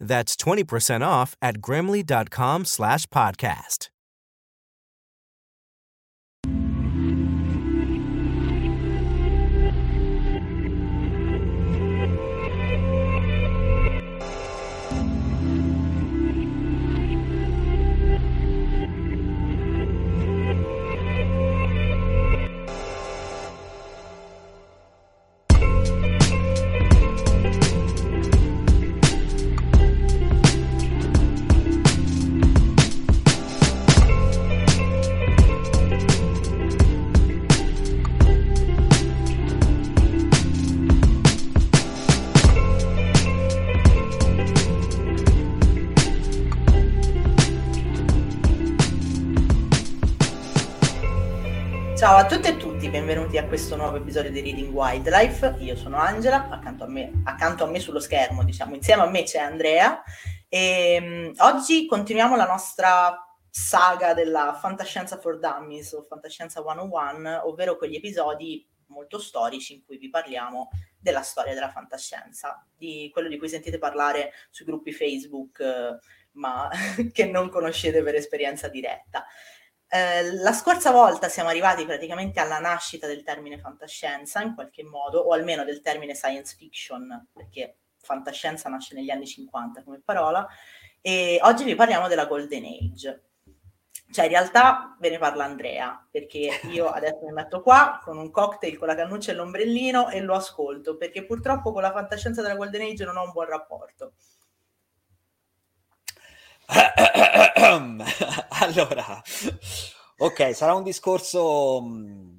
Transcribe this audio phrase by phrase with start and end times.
[0.00, 3.89] That's 20% off at grammarly.com slash podcast.
[52.00, 55.56] Ciao a tutte e tutti, benvenuti a questo nuovo episodio di Reading Wildlife.
[55.58, 59.24] Io sono Angela, accanto a me, accanto a me sullo schermo, diciamo, insieme a me
[59.24, 60.02] c'è Andrea.
[60.48, 63.14] E um, oggi continuiamo la nostra
[63.50, 69.98] saga della fantascienza for dummies o fantascienza 101, ovvero quegli episodi molto storici in cui
[69.98, 75.60] vi parliamo della storia della fantascienza, di quello di cui sentite parlare sui gruppi Facebook,
[75.60, 75.98] eh,
[76.32, 76.66] ma
[77.12, 79.26] che non conoscete per esperienza diretta.
[79.92, 85.18] Eh, la scorsa volta siamo arrivati praticamente alla nascita del termine fantascienza in qualche modo,
[85.18, 90.46] o almeno del termine science fiction, perché fantascienza nasce negli anni 50 come parola,
[91.00, 93.22] e oggi vi parliamo della Golden Age.
[94.12, 98.30] Cioè, in realtà ve ne parla Andrea, perché io adesso mi metto qua con un
[98.30, 102.54] cocktail con la cannuccia e l'ombrellino e lo ascolto, perché purtroppo con la fantascienza della
[102.54, 104.12] Golden Age non ho un buon rapporto.
[108.60, 109.22] allora,
[110.18, 112.38] ok, sarà un discorso mm,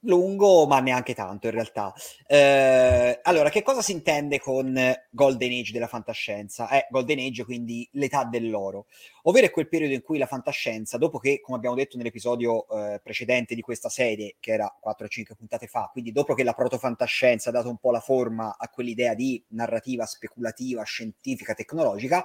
[0.00, 1.92] lungo, ma neanche tanto in realtà.
[2.26, 4.78] Eh, allora, che cosa si intende con
[5.10, 6.68] Golden Age della fantascienza?
[6.68, 8.86] Eh, Golden Age, quindi l'età dell'oro,
[9.22, 13.00] ovvero è quel periodo in cui la fantascienza, dopo che, come abbiamo detto nell'episodio eh,
[13.02, 16.54] precedente di questa serie, che era 4 o 5 puntate fa, quindi dopo che la
[16.54, 22.24] protofantascienza ha dato un po' la forma a quell'idea di narrativa speculativa, scientifica, tecnologica,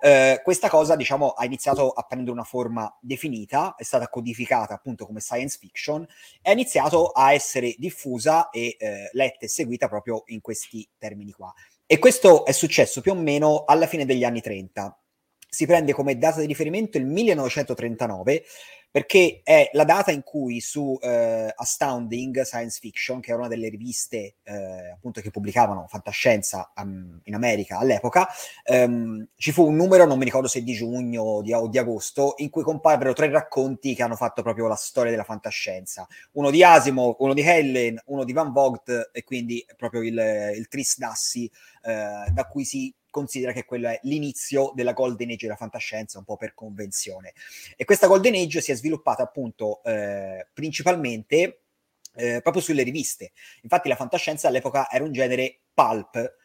[0.00, 5.06] eh, questa cosa, diciamo, ha iniziato a prendere una forma definita, è stata codificata appunto
[5.06, 6.06] come science fiction,
[6.40, 11.32] e ha iniziato a essere diffusa e eh, letta e seguita proprio in questi termini
[11.32, 11.52] qua.
[11.86, 14.98] E questo è successo più o meno alla fine degli anni 30.
[15.48, 18.44] Si prende come data di riferimento il 1939
[18.90, 23.68] perché è la data in cui su eh, Astounding Science Fiction, che era una delle
[23.68, 28.26] riviste eh, appunto che pubblicavano fantascienza um, in America all'epoca,
[28.64, 31.76] um, ci fu un numero, non mi ricordo se di giugno o di, o di,
[31.76, 36.06] agosto, in cui comparvero tre racconti che hanno fatto proprio la storia della fantascienza.
[36.32, 40.66] Uno di Asimov, uno di Helen, uno di Van Vogt e quindi proprio il, il
[40.66, 41.44] Tris Dassi,
[41.82, 46.24] eh, da cui si considera che quello è l'inizio della Golden Age della fantascienza, un
[46.24, 47.32] po' per convenzione.
[47.76, 51.62] E questa Golden Age si è sviluppata appunto eh, principalmente
[52.14, 53.32] eh, proprio sulle riviste.
[53.62, 56.36] Infatti la fantascienza all'epoca era un genere pulp,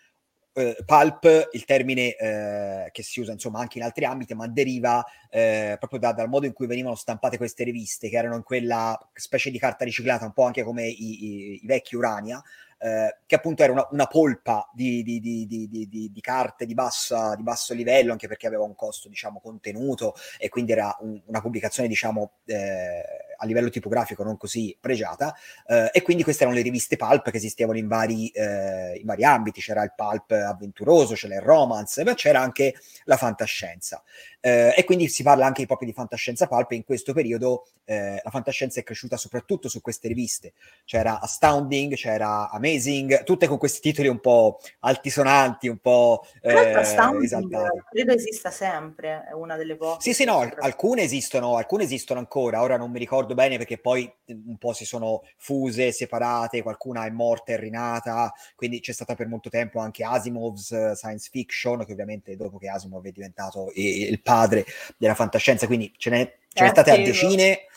[0.54, 4.98] Uh, pulp, il termine uh, che si usa insomma anche in altri ambiti, ma deriva
[4.98, 8.96] uh, proprio da, dal modo in cui venivano stampate queste riviste, che erano in quella
[9.14, 12.40] specie di carta riciclata, un po' anche come i, i, i vecchi Urania,
[12.84, 17.74] eh, che appunto era una, una polpa di, di, di, di, carte bassa, di basso
[17.74, 22.40] livello, anche perché aveva un costo, diciamo, contenuto e quindi era un, una pubblicazione, diciamo,
[22.44, 23.04] eh,
[23.44, 25.36] a livello tipografico non così pregiata.
[25.68, 29.24] Eh, e quindi queste erano le riviste pulp che esistevano in vari, eh, in vari
[29.24, 29.62] ambiti.
[29.62, 34.02] C'era il pulp avventuroso, c'era il romance, ma c'era anche la fantascienza.
[34.46, 38.20] Eh, e quindi si parla anche proprio di fantascienza pulp e in questo periodo eh,
[38.22, 40.52] la fantascienza è cresciuta soprattutto su queste riviste.
[40.84, 46.78] C'era Astounding, c'era Amazing, tutte con questi titoli un po' altisonanti, un po' eh,
[47.22, 47.82] esaltati.
[47.90, 50.02] Credo esista sempre, è una delle poche.
[50.02, 54.12] Sì, sì, no, alcune esistono, alcune esistono ancora, ora non mi ricordo bene perché poi
[54.28, 59.28] un po' si sono fuse, separate, qualcuna è morta, è rinata, quindi c'è stata per
[59.28, 64.12] molto tempo anche Asimov's uh, Science Fiction, che ovviamente dopo che Asimov è diventato il,
[64.12, 64.66] il padre
[64.98, 67.68] della fantascienza, quindi ce n'è, ce n'è state a decine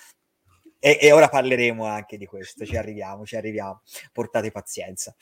[0.78, 3.82] e, e, ora parleremo anche di questo, ci arriviamo, ci arriviamo,
[4.12, 5.14] portate pazienza.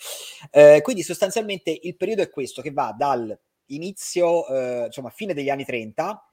[0.50, 3.36] Eh, quindi sostanzialmente il periodo è questo, che va dal
[3.66, 6.28] inizio, eh, insomma, fine degli anni 30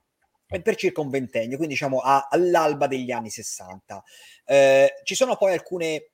[0.48, 4.04] e per circa un ventennio, quindi diciamo a, all'alba degli anni 60.
[4.46, 6.11] Eh, ci sono poi alcune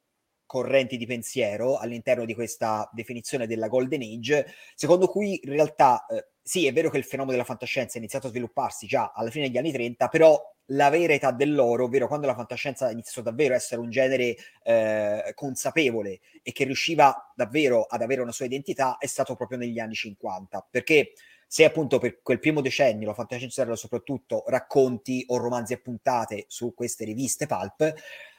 [0.48, 6.30] correnti di pensiero all'interno di questa definizione della Golden Age, secondo cui in realtà eh,
[6.42, 9.48] sì, è vero che il fenomeno della fantascienza è iniziato a svilupparsi già alla fine
[9.48, 10.42] degli anni 30, però
[10.72, 15.32] la vera età dell'oro, ovvero quando la fantascienza iniziò davvero a essere un genere eh,
[15.36, 19.94] consapevole e che riusciva davvero ad avere una sua identità, è stato proprio negli anni
[19.94, 21.12] 50, perché
[21.46, 26.46] se appunto per quel primo decennio la fantascienza era soprattutto racconti o romanzi a puntate
[26.48, 27.94] su queste riviste pulp,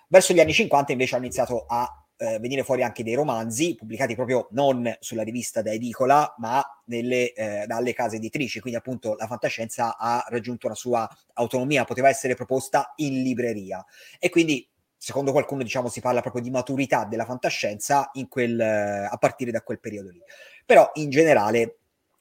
[0.09, 4.15] verso gli anni 50 invece hanno iniziato a eh, venire fuori anche dei romanzi pubblicati
[4.15, 8.61] proprio non sulla rivista da edicola, ma nelle, eh, dalle case editrici.
[8.61, 13.85] Quindi, appunto, la fantascienza ha raggiunto una sua autonomia, poteva essere proposta in libreria.
[14.19, 19.17] E quindi, secondo qualcuno, diciamo, si parla proprio di maturità della fantascienza quel, eh, a
[19.17, 20.21] partire da quel periodo lì.
[20.67, 21.77] Però, in generale,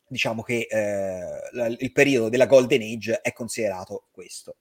[0.07, 4.57] diciamo che eh, il periodo della Golden Age è considerato questo.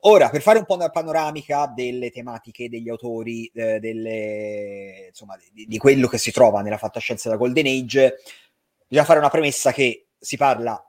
[0.00, 5.66] Ora, per fare un po' una panoramica delle tematiche degli autori, eh, delle, insomma, di,
[5.66, 8.16] di, quello che si trova nella fantascienza della Golden Age,
[8.86, 10.80] bisogna fare una premessa che si parla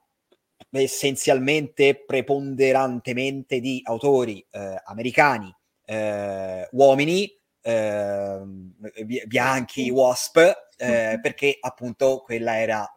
[0.70, 5.56] essenzialmente, preponderantemente di autori eh, americani,
[5.86, 7.32] eh, uomini,
[7.62, 8.74] ehm,
[9.26, 10.38] bianchi, wasp,
[10.78, 12.92] eh, perché appunto quella era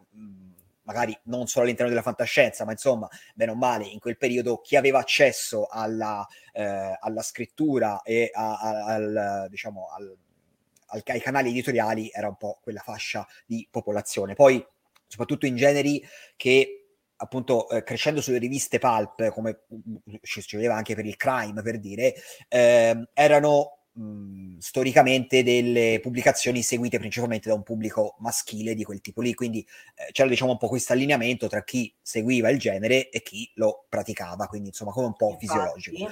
[0.91, 4.75] magari non solo all'interno della fantascienza, ma insomma, bene o male, in quel periodo chi
[4.75, 10.17] aveva accesso alla, eh, alla scrittura e a, a, al, diciamo, al,
[10.87, 14.35] al, ai canali editoriali era un po' quella fascia di popolazione.
[14.35, 14.67] Poi,
[15.07, 16.05] soprattutto in generi
[16.37, 16.75] che
[17.23, 19.61] appunto eh, crescendo sulle riviste pulp, come
[20.23, 22.15] ci succedeva anche per il crime, per dire,
[22.49, 29.20] eh, erano mh, storicamente delle pubblicazioni seguite principalmente da un pubblico maschile di quel tipo
[29.20, 29.61] lì, quindi
[29.94, 33.85] eh, c'era diciamo un po' questo allineamento tra chi seguiva il genere e chi lo
[33.88, 36.11] praticava, quindi insomma come un po' infatti, fisiologico.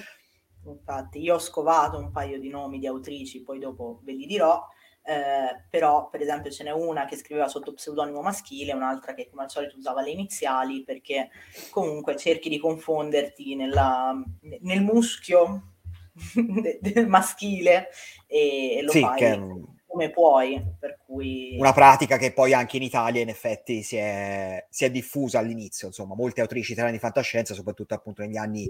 [0.66, 4.62] Infatti, io ho scovato un paio di nomi di autrici, poi dopo ve li dirò.
[5.00, 9.44] Eh, però per esempio ce n'è una che scriveva sotto pseudonimo maschile, un'altra che come
[9.44, 11.30] al solito usava le iniziali perché
[11.70, 14.12] comunque cerchi di confonderti nella,
[14.60, 15.77] nel muschio
[17.06, 17.88] maschile
[18.26, 19.40] e, lo sì, fai che...
[19.86, 20.62] come puoi.
[20.78, 21.56] Per cui...
[21.58, 25.88] Una pratica che poi anche in Italia in effetti si è, si è diffusa all'inizio,
[25.88, 28.68] insomma, molte autrici italiane di fantascienza, soprattutto appunto negli anni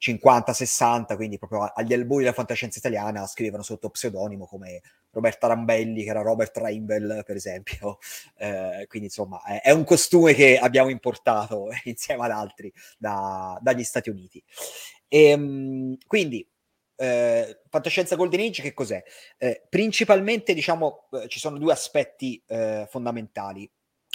[0.00, 4.80] 50-60, quindi proprio agli albori della fantascienza italiana, scrivevano sotto pseudonimo come
[5.10, 7.98] Roberta Rambelli, che era Robert Rainbell, per esempio.
[8.40, 13.84] Eh, quindi insomma è, è, un costume che abbiamo importato insieme ad altri da, dagli
[13.84, 14.42] Stati Uniti.
[15.06, 16.46] E, ehm, quindi
[17.00, 19.02] eh, fantascienza Golden Age che cos'è?
[19.38, 23.68] Eh, principalmente, diciamo, eh, ci sono due aspetti eh, fondamentali.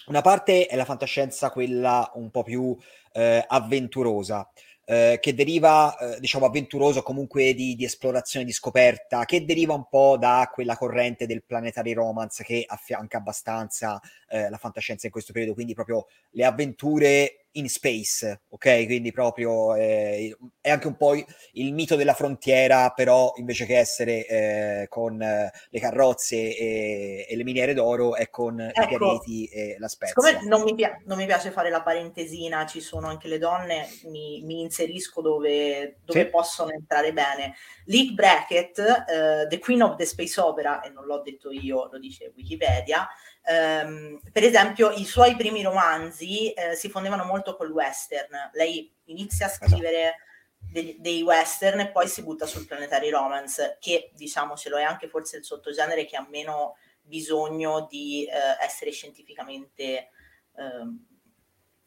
[0.07, 2.77] Una parte è la fantascienza, quella un po' più
[3.11, 4.47] eh, avventurosa,
[4.85, 10.15] eh, che deriva, diciamo, avventuroso comunque di, di, esplorazione, di scoperta, che deriva un po'
[10.19, 15.73] da quella corrente del planetary romance che affianca abbastanza la fantascienza in questo periodo, quindi
[15.73, 18.85] proprio le avventure in space, ok?
[18.85, 24.25] Quindi proprio eh, è anche un po' il mito della frontiera, però invece che essere
[24.25, 29.45] eh, con eh, le carrozze e, e, le miniere d'oro, è con ecco, i pianeti
[29.45, 30.21] e la spezia.
[30.21, 33.87] Siccome non mi, pi- non mi, piace fare la parentesina, ci sono anche le donne,
[34.05, 36.29] mi, mi inserisco dove, dove sì.
[36.29, 37.55] possono entrare bene.
[37.85, 41.99] League Bracket, uh, The Queen of the Space Opera, e non l'ho detto io, lo
[41.99, 43.07] dice Wikipedia,
[43.47, 48.49] Um, per esempio, i suoi primi romanzi eh, si fondevano molto col western.
[48.53, 49.69] Lei inizia a esatto.
[49.69, 50.15] scrivere
[50.57, 55.37] dei, dei, western e poi si butta sul planetary romance, che diciamocelo è anche forse
[55.37, 60.09] il sottogenere che ha meno bisogno di eh, essere scientificamente
[60.55, 60.97] eh,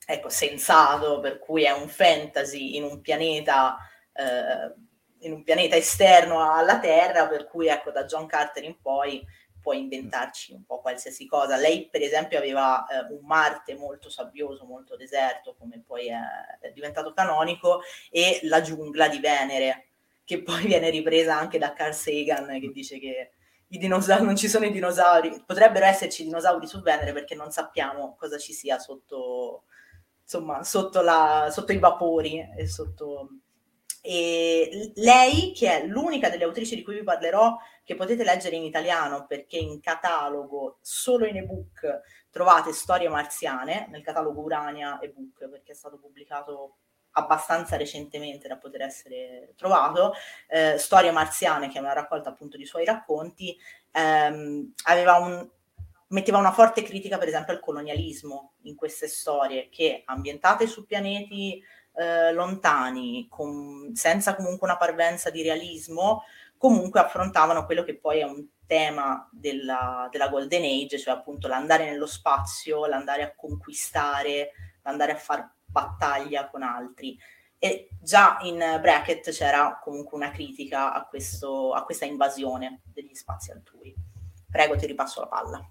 [0.06, 3.76] ecco, sensato, per cui è un fantasy in un pianeta.
[4.12, 4.86] Eh,
[5.22, 9.20] in un pianeta esterno alla Terra, per cui ecco da John Carter in poi
[9.60, 11.56] puoi inventarci un po' qualsiasi cosa.
[11.56, 16.20] Lei, per esempio, aveva eh, un Marte molto sabbioso, molto deserto, come poi è,
[16.60, 19.88] è, diventato canonico, e la giungla di Venere,
[20.24, 23.30] che poi viene ripresa anche da Carl Sagan, che dice che
[23.68, 28.16] i dinosauri, non ci sono i dinosauri, potrebbero esserci dinosauri su Venere perché non sappiamo
[28.16, 29.64] cosa ci sia sotto,
[30.22, 33.28] insomma, sotto, la, sotto i vapori e sotto
[34.10, 38.62] e lei, che è l'unica delle autrici di cui vi parlerò, che potete leggere in
[38.62, 42.00] italiano perché in catalogo, solo in ebook,
[42.30, 46.76] trovate Storie marziane, nel catalogo Urania ebook, perché è stato pubblicato
[47.10, 50.14] abbastanza recentemente da poter essere trovato,
[50.46, 53.54] eh, Storie marziane, che è una raccolta appunto di suoi racconti,
[53.92, 54.72] ehm,
[55.20, 55.50] un,
[56.06, 61.62] metteva una forte critica per esempio al colonialismo in queste storie che ambientate su pianeti
[61.98, 66.22] eh, lontani, con, senza comunque una parvenza di realismo,
[66.56, 71.90] comunque affrontavano quello che poi è un tema della, della Golden Age, cioè appunto l'andare
[71.90, 74.52] nello spazio, l'andare a conquistare,
[74.82, 77.18] l'andare a fare battaglia con altri.
[77.58, 83.50] E già in Bracket c'era comunque una critica a, questo, a questa invasione degli spazi
[83.50, 83.92] altrui.
[84.48, 85.70] Prego, ti ripasso la palla.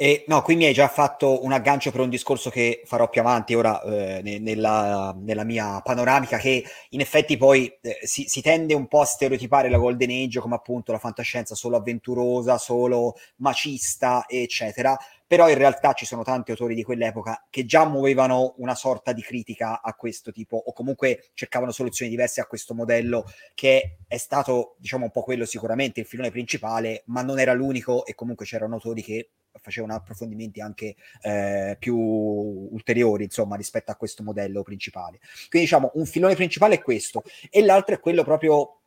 [0.00, 3.20] E, no, qui mi hai già fatto un aggancio per un discorso che farò più
[3.20, 8.74] avanti ora eh, nella, nella, mia panoramica, che in effetti poi eh, si, si, tende
[8.74, 14.24] un po' a stereotipare la Golden Age come appunto la fantascienza solo avventurosa, solo macista,
[14.28, 14.96] eccetera.
[15.26, 19.20] Però in realtà ci sono tanti autori di quell'epoca che già muovevano una sorta di
[19.20, 24.76] critica a questo tipo, o comunque cercavano soluzioni diverse a questo modello, che è stato,
[24.78, 28.74] diciamo, un po' quello sicuramente il filone principale, ma non era l'unico, e comunque c'erano
[28.74, 29.30] autori che
[29.62, 35.18] facevano approfondimenti anche eh, più ulteriori, insomma, rispetto a questo modello principale.
[35.48, 38.77] Quindi diciamo, un filone principale è questo, e l'altro è quello proprio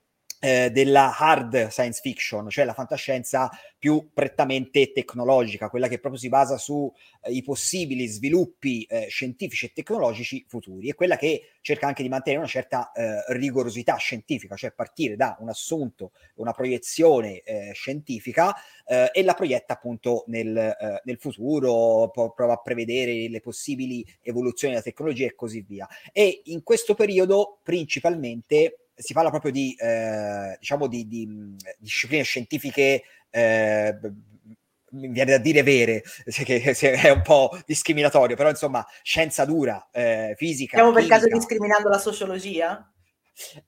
[0.43, 6.29] eh, della hard science fiction, cioè la fantascienza più prettamente tecnologica, quella che proprio si
[6.29, 6.89] basa sui
[7.23, 12.41] eh, possibili sviluppi eh, scientifici e tecnologici futuri, e quella che cerca anche di mantenere
[12.41, 18.55] una certa eh, rigorosità scientifica, cioè partire da un assunto, una proiezione eh, scientifica
[18.85, 24.83] eh, e la proietta appunto nel, nel futuro, prova a prevedere le possibili evoluzioni della
[24.83, 25.87] tecnologia e così via.
[26.11, 33.03] E in questo periodo principalmente si parla proprio di, eh, diciamo di, di, discipline scientifiche
[33.29, 33.97] eh,
[34.91, 40.33] mi viene da dire vere, che è un po' discriminatorio, però insomma, scienza dura, eh,
[40.37, 40.77] fisica.
[40.77, 42.85] Stiamo per caso discriminando la sociologia?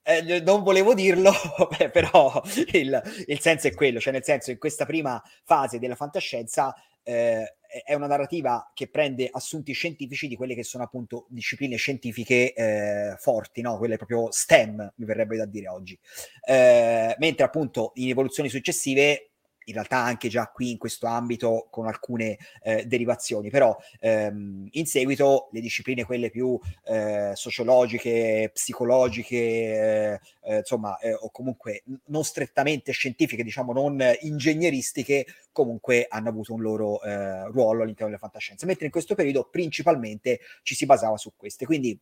[0.03, 1.31] Eh, non volevo dirlo,
[1.91, 2.41] però
[2.73, 7.55] il, il, senso è quello, cioè nel senso in questa prima fase della fantascienza eh,
[7.83, 13.15] è una narrativa che prende assunti scientifici di quelle che sono appunto discipline scientifiche eh,
[13.17, 13.77] forti, no?
[13.77, 15.97] quelle proprio STEM, mi verrebbe da dire oggi.
[16.45, 19.32] Eh, mentre appunto in evoluzioni successive
[19.65, 24.85] in realtà anche già qui in questo ambito con alcune eh, derivazioni, però ehm, in
[24.85, 32.23] seguito le discipline quelle più eh, sociologiche, psicologiche, eh, eh insomma, eh, o comunque non
[32.23, 38.65] strettamente scientifiche, diciamo non ingegneristiche, comunque hanno avuto un loro eh, ruolo all'interno della fantascienza,
[38.65, 41.65] mentre in questo periodo principalmente ci si basava su queste.
[41.65, 41.99] Quindi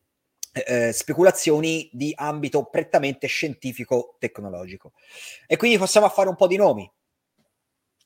[0.54, 4.94] eh, speculazioni di ambito prettamente scientifico-tecnologico.
[5.48, 6.90] E quindi possiamo fare un po' di nomi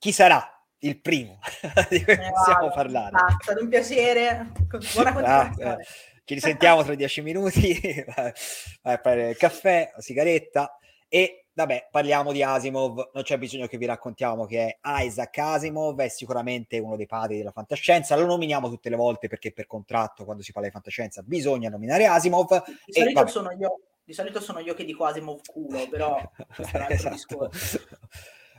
[0.05, 0.47] chi sarà
[0.81, 1.39] il primo
[1.89, 3.17] di cui eh, possiamo parlare?
[3.41, 4.51] Stato un piacere,
[4.93, 5.81] buona ah, continuazione.
[5.81, 5.85] Eh,
[6.25, 12.31] ci risentiamo tra dieci minuti, vai a prendere il caffè, la sigaretta e vabbè, parliamo
[12.31, 16.97] di Asimov, non c'è bisogno che vi raccontiamo che è Isaac Asimov, è sicuramente uno
[16.97, 20.67] dei padri della fantascienza, lo nominiamo tutte le volte perché per contratto quando si parla
[20.67, 22.63] di fantascienza bisogna nominare Asimov.
[22.85, 26.15] Di solito, e, sono, io, di solito sono io che dico Asimov culo, però
[26.89, 27.49] esatto.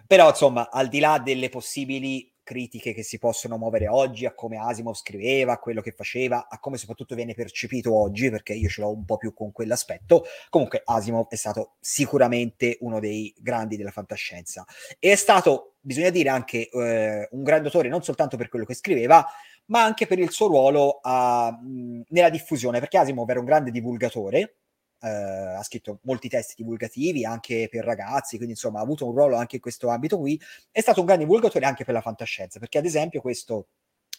[0.07, 4.57] Però, insomma, al di là delle possibili critiche che si possono muovere oggi a come
[4.57, 8.83] Asimov scriveva, a quello che faceva, a come soprattutto viene percepito oggi, perché io ce
[8.83, 10.25] l'ho un po' più con quell'aspetto.
[10.49, 14.65] Comunque Asimov è stato sicuramente uno dei grandi della fantascienza
[15.01, 18.75] e è stato, bisogna dire, anche eh, un grande autore non soltanto per quello che
[18.75, 19.27] scriveva,
[19.67, 23.73] ma anche per il suo ruolo a, mh, nella diffusione, perché Asimov era un grande
[23.73, 24.59] divulgatore
[25.01, 29.37] eh, ha scritto molti testi divulgativi anche per ragazzi, quindi insomma ha avuto un ruolo
[29.37, 32.79] anche in questo ambito qui, è stato un grande divulgatore anche per la fantascienza, perché
[32.79, 33.69] ad esempio questo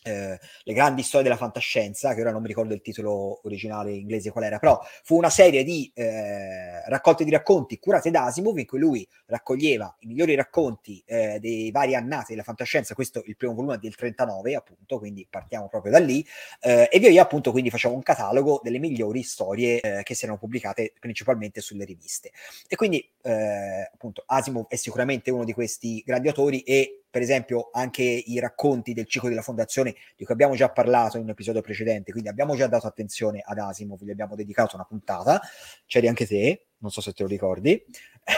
[0.03, 4.31] eh, le grandi storie della fantascienza, che ora non mi ricordo il titolo originale inglese
[4.31, 8.65] qual era, però fu una serie di eh, raccolte di racconti curate da Asimov in
[8.65, 13.53] cui lui raccoglieva i migliori racconti eh, dei vari annati della fantascienza, questo il primo
[13.53, 16.25] volume del 39 appunto, quindi partiamo proprio da lì,
[16.61, 20.39] eh, e via appunto quindi facciamo un catalogo delle migliori storie eh, che si erano
[20.39, 22.31] pubblicate principalmente sulle riviste.
[22.67, 28.03] E quindi appunto Asimov è sicuramente uno di questi grandi autori e per esempio anche
[28.03, 32.11] i racconti del ciclo della fondazione di cui abbiamo già parlato in un episodio precedente,
[32.11, 35.41] quindi abbiamo già dato attenzione ad Asimov, gli abbiamo dedicato una puntata,
[35.85, 37.83] c'eri anche te, non so se te lo ricordi.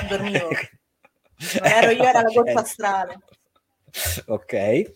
[0.08, 0.50] Dormivo.
[1.62, 3.20] non ero io, era la colpa astrale.
[4.28, 4.54] ok.
[4.54, 4.92] E,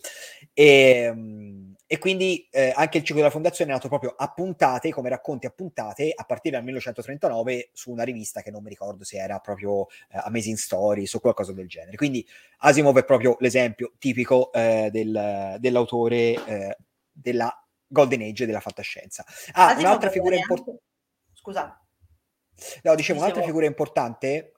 [0.53, 1.62] ehm,
[1.93, 5.45] e quindi eh, anche il ciclo della fondazione è nato proprio a puntate, come racconti
[5.45, 9.37] a puntate, a partire dal 1939 su una rivista che non mi ricordo se era
[9.37, 11.95] proprio eh, Amazing Stories o qualcosa del genere.
[11.95, 12.27] Quindi
[12.61, 16.77] Asimov è proprio l'esempio tipico eh, del, dell'autore eh,
[17.11, 19.23] della Golden Age della fantascienza.
[19.51, 20.81] Ah, Asimov un'altra figura importante.
[21.31, 21.79] Scusa.
[22.81, 24.52] No, dicevo, un'altra figura importante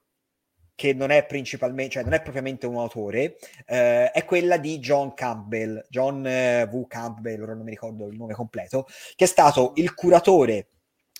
[0.75, 5.13] che non è principalmente, cioè non è propriamente un autore, eh, è quella di John
[5.13, 6.85] Campbell, John eh, V.
[6.87, 10.67] Campbell, ora non mi ricordo il nome completo, che è stato il curatore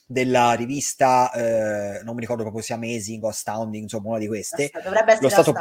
[0.05, 4.69] della rivista, eh, non mi ricordo proprio se Amazing o Astounding, insomma una di queste.
[4.83, 5.53] Dovrebbe essere Lo stato...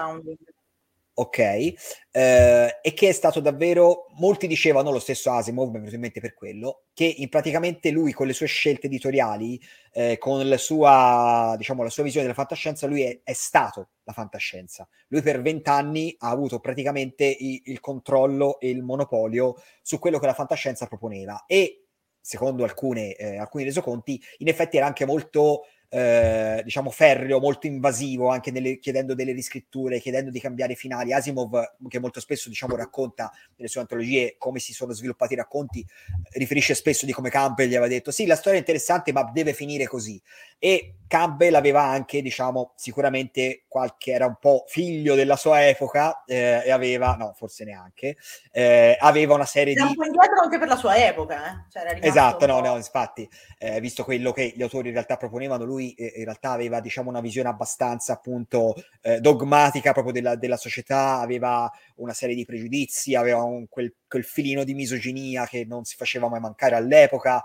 [1.16, 1.76] Ok, eh,
[2.10, 6.20] e che è stato davvero, molti dicevano, lo stesso Asimov, mi è venuto in mente
[6.20, 9.60] per quello, che in praticamente lui con le sue scelte editoriali,
[9.92, 14.12] eh, con la sua, diciamo, la sua visione della fantascienza, lui è, è stato la
[14.12, 14.88] fantascienza.
[15.06, 20.26] Lui per vent'anni ha avuto praticamente i, il controllo e il monopolio su quello che
[20.26, 21.84] la fantascienza proponeva e
[22.20, 25.66] secondo alcune, eh, alcuni resoconti, in effetti era anche molto
[25.96, 31.12] eh, diciamo ferreo, molto invasivo, anche nelle, chiedendo delle riscritture, chiedendo di cambiare finali.
[31.12, 35.86] Asimov, che molto spesso diciamo, racconta nelle sue antologie come si sono sviluppati i racconti,
[36.32, 39.52] riferisce spesso di come Campbell gli aveva detto: Sì, la storia è interessante, ma deve
[39.52, 40.20] finire così.
[40.64, 46.62] E Campbell aveva anche, diciamo, sicuramente qualche, era un po' figlio della sua epoca eh,
[46.64, 48.16] e aveva, no, forse neanche,
[48.50, 49.90] eh, aveva una serie era di...
[49.90, 51.64] un po' indietro anche per la sua epoca, eh?
[51.68, 53.28] cioè, esatto, no, no, infatti,
[53.58, 57.10] eh, visto quello che gli autori in realtà proponevano, lui eh, in realtà aveva, diciamo,
[57.10, 63.14] una visione abbastanza, appunto, eh, dogmatica proprio della, della, società, aveva una serie di pregiudizi,
[63.14, 67.42] aveva un, quel, quel filino di misoginia che non si faceva mai mancare all'epoca,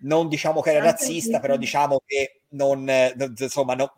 [0.00, 3.92] non diciamo che era razzista, però diciamo che non, eh, insomma, no,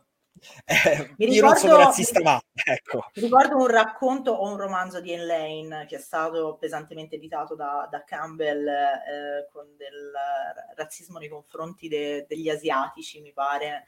[0.65, 3.11] eh, ricordo, io non sono razzista, ma ecco.
[3.15, 7.87] Ricordo un racconto o un romanzo di Anne Lane che è stato pesantemente editato da,
[7.91, 10.13] da Campbell eh, con del
[10.77, 13.85] razzismo nei confronti de, degli asiatici, mi pare,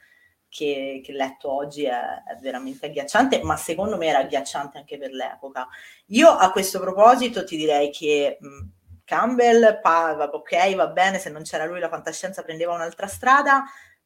[0.47, 5.11] che, che letto oggi è, è, veramente agghiacciante, ma secondo me era agghiacciante anche per
[5.11, 5.67] l'epoca.
[6.07, 8.67] Io a questo proposito ti direi che mh,
[9.03, 13.63] Campbell, pa, ok, va bene, se non c'era lui la fantascienza prendeva un'altra strada,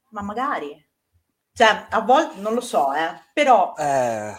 [0.10, 0.86] ma magari.
[1.54, 4.36] Cioè, a volte non lo so, eh, però eh,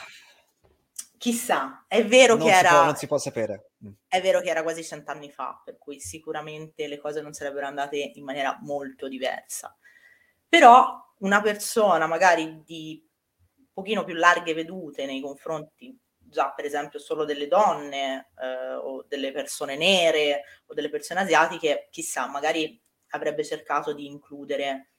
[1.16, 2.70] chissà, è vero che era...
[2.70, 3.72] Può, non si può sapere.
[3.84, 3.92] Mm.
[4.06, 7.96] È vero che era quasi cent'anni fa, per cui sicuramente le cose non sarebbero andate
[8.14, 9.76] in maniera molto diversa.
[10.48, 13.04] Però una persona magari di
[13.56, 15.96] un pochino più larghe vedute nei confronti
[16.28, 21.88] già per esempio solo delle donne eh, o delle persone nere o delle persone asiatiche,
[21.90, 24.90] chissà, magari avrebbe cercato di includere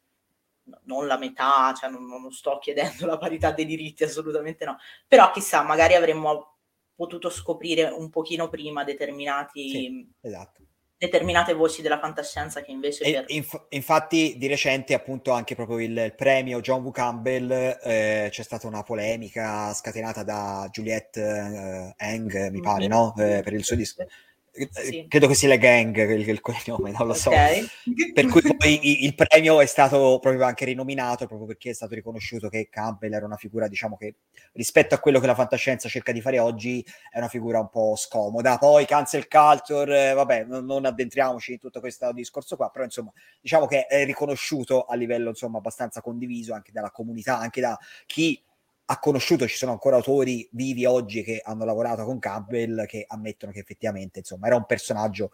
[0.84, 5.32] non la metà, cioè non, non sto chiedendo la parità dei diritti, assolutamente no, però
[5.32, 6.58] chissà, magari avremmo
[6.96, 10.64] potuto scoprire un pochino prima determinati sì, esatto
[11.00, 13.10] determinate voci della fantascienza che invece...
[13.10, 13.24] Per...
[13.28, 16.92] Inf- infatti di recente appunto anche proprio il, il premio John W.
[16.92, 17.50] Campbell
[17.82, 22.92] eh, c'è stata una polemica scatenata da Juliette eh, Eng, mi pare, mm-hmm.
[22.92, 23.16] no?
[23.18, 24.06] Eh, per il suo disco
[24.70, 25.06] sì.
[25.08, 27.30] credo che sia la gang il, il cognome, non lo so.
[27.30, 27.68] Okay.
[28.14, 32.50] Per cui poi il premio è stato proprio anche rinominato proprio perché è stato riconosciuto
[32.50, 34.16] che Campbell era una figura, diciamo che
[34.54, 37.96] rispetto a quello che la fantascienza cerca di fare oggi, è una figura un po'
[37.96, 38.58] scomoda.
[38.58, 43.12] Poi cancel culture, eh, vabbè, non, non addentriamoci in tutto questo discorso qua, però insomma,
[43.42, 48.42] diciamo che è riconosciuto a livello insomma abbastanza condiviso anche dalla comunità, anche da chi
[48.92, 53.52] ha conosciuto, ci sono ancora autori vivi oggi che hanno lavorato con Campbell che ammettono
[53.52, 55.32] che effettivamente insomma era un personaggio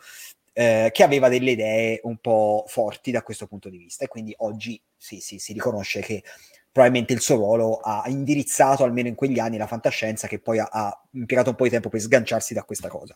[0.52, 4.34] eh, che aveva delle idee un po' forti da questo punto di vista e quindi
[4.40, 6.22] oggi sì, sì, si riconosce che
[6.70, 10.68] probabilmente il suo ruolo ha indirizzato almeno in quegli anni la fantascienza che poi ha,
[10.70, 13.16] ha impiegato un po' di tempo per sganciarsi da questa cosa.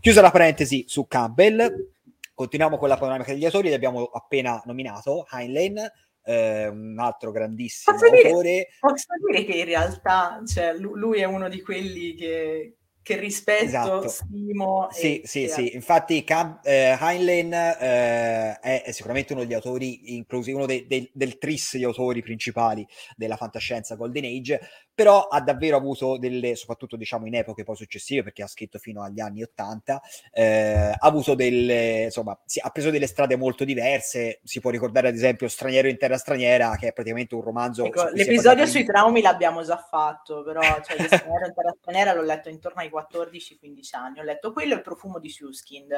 [0.00, 1.90] Chiusa la parentesi su Campbell,
[2.32, 5.90] continuiamo con la panoramica degli autori, li abbiamo appena nominato, Heinlein,
[6.26, 8.50] eh, un altro grandissimo posso autore.
[8.50, 13.64] Dire, posso dire che in realtà cioè, lui è uno di quelli che, che rispetto,
[13.64, 14.08] esatto.
[14.08, 14.88] stimo.
[14.90, 15.74] Sì, e, sì, e sì.
[15.74, 21.38] Infatti Cam, eh, Heinlein eh, è, sicuramente uno degli autori, inclusi uno dei, dei, del
[21.38, 22.84] tris di autori principali
[23.14, 24.60] della fantascienza Golden Age,
[24.96, 29.02] però ha davvero avuto delle, soprattutto diciamo in epoche poi successive, perché ha scritto fino
[29.02, 30.00] agli anni Ottanta,
[30.32, 35.08] eh, ha avuto delle, insomma, sì, ha preso delle strade molto diverse, si può ricordare
[35.08, 37.84] ad esempio Straniero in terra straniera, che è praticamente un romanzo...
[37.84, 42.48] Ecco, l'episodio sui traumi l'abbiamo già fatto, però cioè, Straniero in terra straniera l'ho letto
[42.48, 44.20] intorno ai 14-15 anni.
[44.20, 45.92] Ho letto quello e il profumo di Suskind.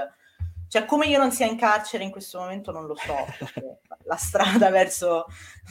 [0.66, 4.16] Cioè, come io non sia in carcere in questo momento non lo so, perché la
[4.16, 5.26] strada verso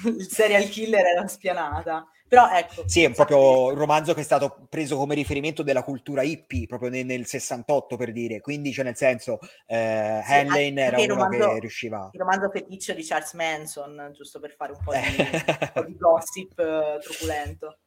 [0.05, 2.07] il serial killer era spianata.
[2.27, 2.83] Però ecco.
[2.87, 6.89] Sì, è proprio un romanzo che è stato preso come riferimento della cultura hippie, proprio
[6.89, 11.53] nel, nel 68 per dire, quindi cioè nel senso eh, sì, Henlane era uno romanzo,
[11.53, 12.09] che riusciva...
[12.11, 16.51] Il romanzo feticcio di Charles Manson, giusto per fare un po' di, po di gossip
[16.57, 17.77] uh, truculento.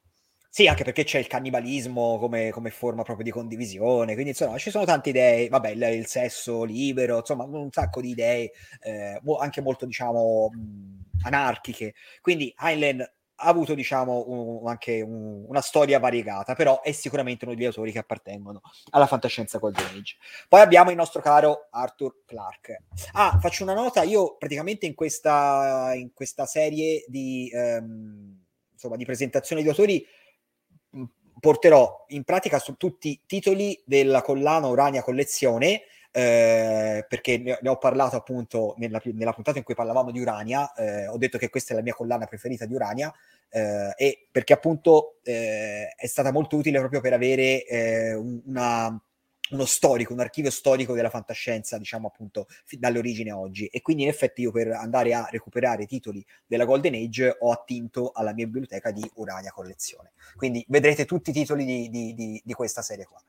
[0.52, 4.70] Sì, anche perché c'è il cannibalismo come, come, forma proprio di condivisione, quindi insomma ci
[4.70, 8.50] sono tante idee, vabbè il, il sesso libero, insomma un sacco di idee,
[8.80, 10.50] eh, anche molto diciamo
[11.22, 13.08] anarchiche, quindi Heinlein
[13.40, 17.90] ha avuto diciamo un, anche un, una storia variegata, però è sicuramente uno degli autori
[17.92, 20.16] che appartengono alla fantascienza Golden Age.
[20.48, 22.84] Poi abbiamo il nostro caro Arthur Clarke.
[23.12, 29.04] Ah, faccio una nota, io praticamente in questa, in questa serie di, ehm, insomma, di
[29.04, 30.06] presentazioni di autori
[31.40, 37.68] porterò in pratica su tutti i titoli della collana Urania Collezione, eh, perché ne, ne,
[37.68, 41.48] ho parlato appunto nella, nella, puntata in cui parlavamo di Urania, eh, ho detto che
[41.48, 43.12] questa è la mia collana preferita di Urania,
[43.48, 49.00] eh, e perché appunto eh, è stata molto utile proprio per avere eh, una
[49.50, 52.46] uno storico, un archivio storico della fantascienza, diciamo appunto
[52.78, 53.66] dall'origine a oggi.
[53.66, 57.50] E quindi in effetti io per andare a recuperare i titoli della Golden Age ho
[57.50, 60.12] attinto alla mia biblioteca di Urania Collezione.
[60.36, 63.20] Quindi vedrete tutti i titoli di, di, di, di questa serie qua.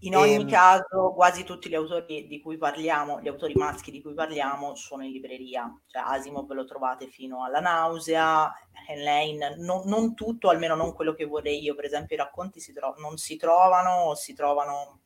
[0.00, 4.02] In ogni ehm, caso, quasi tutti gli autori di cui parliamo, gli autori maschi di
[4.02, 5.72] cui parliamo, sono in libreria.
[5.86, 8.52] Cioè Asimov lo trovate fino alla nausea,
[8.88, 11.74] Henlane, non, non tutto, almeno non quello che vorrei io.
[11.74, 15.00] Per esempio i racconti si tro- non si trovano o si trovano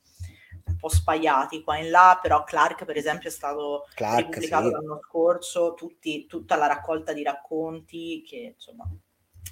[0.78, 4.70] po' spaiati qua e là, però Clark per esempio è stato Clark, pubblicato sì.
[4.72, 8.88] l'anno scorso, tutti, tutta la raccolta di racconti che insomma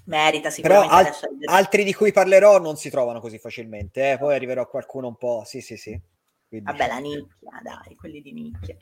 [0.04, 0.94] merita sicuramente.
[0.94, 4.18] Però al- altri di cui parlerò non si trovano così facilmente, eh?
[4.18, 6.00] poi arriverò a qualcuno un po', sì sì sì.
[6.48, 6.70] Quindi...
[6.70, 8.76] Vabbè la nicchia, dai, quelli di nicchia.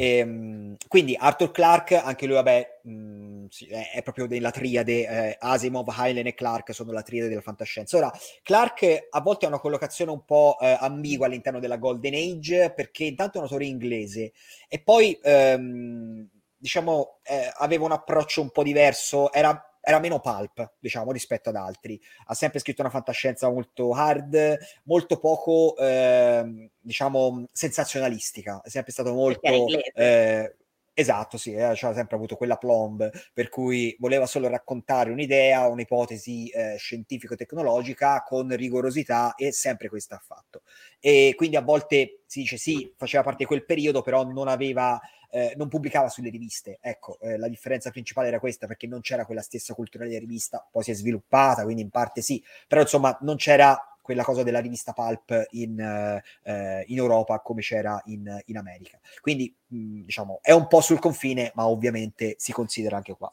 [0.00, 3.46] E, ehm, quindi Arthur Clarke, anche lui, vabbè, mh,
[3.94, 7.96] è, proprio della triade, eh, Asimov, Hylen e Clarke sono la triade della fantascienza.
[7.96, 8.12] Ora,
[8.44, 13.04] Clarke a volte ha una collocazione un po' eh, ambigua all'interno della Golden Age, perché
[13.04, 14.32] intanto è un autore inglese
[14.68, 20.74] e poi, ehm, diciamo, eh, aveva un approccio un po' diverso, era era meno pulp,
[20.78, 21.98] diciamo, rispetto ad altri.
[22.26, 28.60] Ha sempre scritto una fantascienza molto hard, molto poco, eh, diciamo, sensazionalistica.
[28.62, 29.66] È sempre stato molto...
[29.94, 30.56] Eh,
[31.00, 36.48] esatto, sì, eh, ha sempre avuto quella plomb per cui voleva solo raccontare un'idea, un'ipotesi
[36.48, 40.62] eh, scientifico-tecnologica con rigorosità e sempre questo ha fatto.
[41.00, 45.00] E quindi a volte si dice sì, faceva parte di quel periodo, però non aveva
[45.30, 46.78] eh, non pubblicava sulle riviste.
[46.80, 50.66] Ecco, eh, la differenza principale era questa perché non c'era quella stessa cultura della rivista,
[50.70, 54.60] poi si è sviluppata, quindi in parte sì, però insomma non c'era quella cosa della
[54.60, 58.98] rivista Pulp in, eh, in Europa come c'era in, in America.
[59.20, 63.30] Quindi mh, diciamo è un po' sul confine, ma ovviamente si considera anche qua.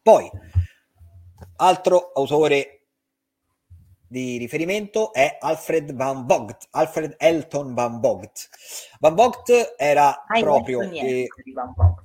[0.00, 0.30] Poi,
[1.56, 2.82] altro autore
[4.06, 8.50] di riferimento è Alfred Van Vogt, Alfred Elton Van Vogt.
[9.00, 10.80] Van Vogt era Hai proprio...
[10.82, 12.01] Eh, Van Vogt.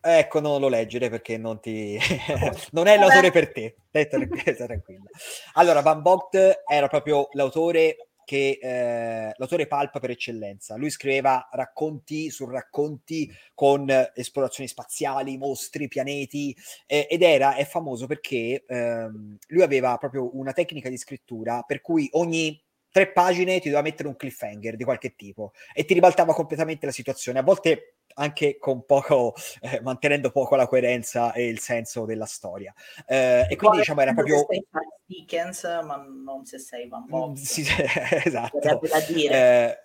[0.00, 1.98] Ecco, non lo leggere perché non ti...
[2.72, 5.08] non è l'autore per te, tranquillo.
[5.54, 10.76] Allora, Van Vogt era proprio l'autore che eh, l'autore Pulp per eccellenza.
[10.76, 16.54] Lui scriveva racconti su racconti con esplorazioni spaziali, mostri, pianeti
[16.86, 21.80] eh, ed era, è famoso perché ehm, lui aveva proprio una tecnica di scrittura per
[21.80, 26.34] cui ogni tre pagine ti doveva mettere un cliffhanger di qualche tipo e ti ribaltava
[26.34, 27.38] completamente la situazione.
[27.38, 32.74] A volte anche con poco, eh, mantenendo poco la coerenza e il senso della storia.
[33.06, 34.46] Eh, e quindi diciamo era proprio...
[35.06, 37.30] Dickens, ma non se sei Van Gogh.
[37.30, 37.64] Mm, sì,
[38.24, 38.80] esatto.
[39.30, 39.76] Eh,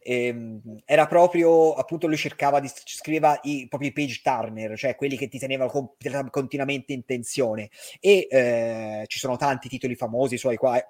[0.00, 5.28] ehm, era proprio appunto lui cercava di scrivere i propri page turner, cioè quelli che
[5.28, 5.90] ti tenevano con,
[6.30, 7.68] continuamente in tensione.
[8.00, 10.82] E eh, ci sono tanti titoli famosi suoi qua.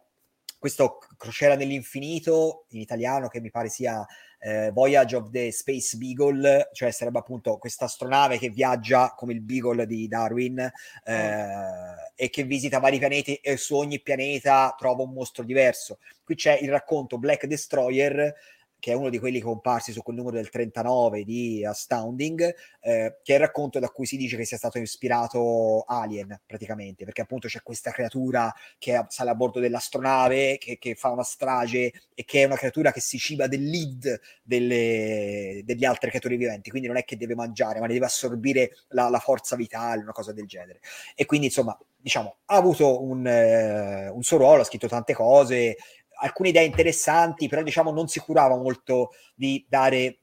[0.58, 4.06] Questo Crociera nell'infinito in italiano, che mi pare sia
[4.40, 9.40] eh, Voyage of the Space Beagle, cioè sarebbe appunto questa astronave che viaggia come il
[9.40, 11.92] Beagle di Darwin eh, mm.
[12.14, 15.98] e che visita vari pianeti e su ogni pianeta trova un mostro diverso.
[16.24, 18.34] Qui c'è il racconto Black Destroyer
[18.80, 23.32] che è uno di quelli comparsi su quel numero del 39 di Astounding, eh, che
[23.32, 27.46] è il racconto da cui si dice che sia stato ispirato Alien, praticamente, perché appunto
[27.46, 32.42] c'è questa creatura che sale a bordo dell'astronave, che, che fa una strage e che
[32.42, 36.96] è una creatura che si ciba del lead delle, degli altri creatori viventi, quindi non
[36.96, 40.46] è che deve mangiare, ma ne deve assorbire la, la forza vitale, una cosa del
[40.46, 40.80] genere.
[41.14, 45.76] E quindi, insomma, diciamo, ha avuto un, eh, un suo ruolo, ha scritto tante cose,
[46.20, 50.20] alcune idee interessanti, però diciamo non si curava molto di dare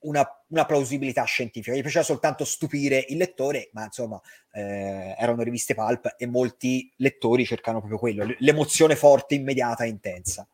[0.00, 4.20] una, una, plausibilità scientifica, gli piaceva soltanto stupire il lettore, ma insomma
[4.52, 10.46] eh, erano riviste pulp e molti lettori cercano proprio quello, l'emozione forte, immediata e intensa.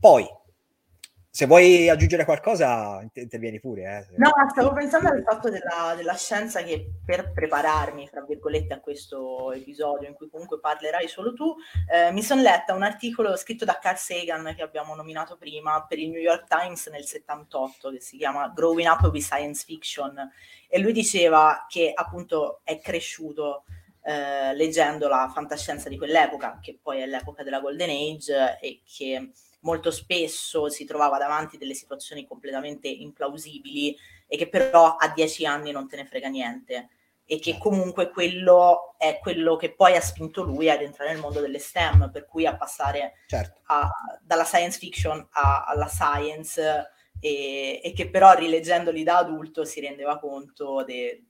[0.00, 0.26] Poi,
[1.38, 4.08] se vuoi aggiungere qualcosa, intervieni pure.
[4.10, 4.16] Eh.
[4.16, 9.52] No, stavo pensando al fatto della, della, scienza che per prepararmi, fra virgolette, a questo
[9.52, 11.54] episodio in cui comunque parlerai solo tu,
[11.92, 16.00] eh, mi sono letta un articolo scritto da Carl Sagan che abbiamo nominato prima per
[16.00, 20.18] il New York Times nel 78 che si chiama Growing Up with Science Fiction
[20.66, 23.62] e lui diceva che appunto è cresciuto
[24.02, 29.30] eh, leggendo la fantascienza di quell'epoca, che poi è l'epoca della Golden Age e che
[29.60, 35.72] molto spesso si trovava davanti delle situazioni completamente implausibili e che però a dieci anni
[35.72, 36.90] non te ne frega niente
[37.30, 41.40] e che comunque quello è quello che poi ha spinto lui ad entrare nel mondo
[41.40, 43.60] delle STEM, per cui a passare certo.
[43.66, 43.90] a,
[44.22, 46.90] dalla science fiction a, alla science
[47.20, 51.24] e, e, che però rileggendoli da adulto si rendeva conto de,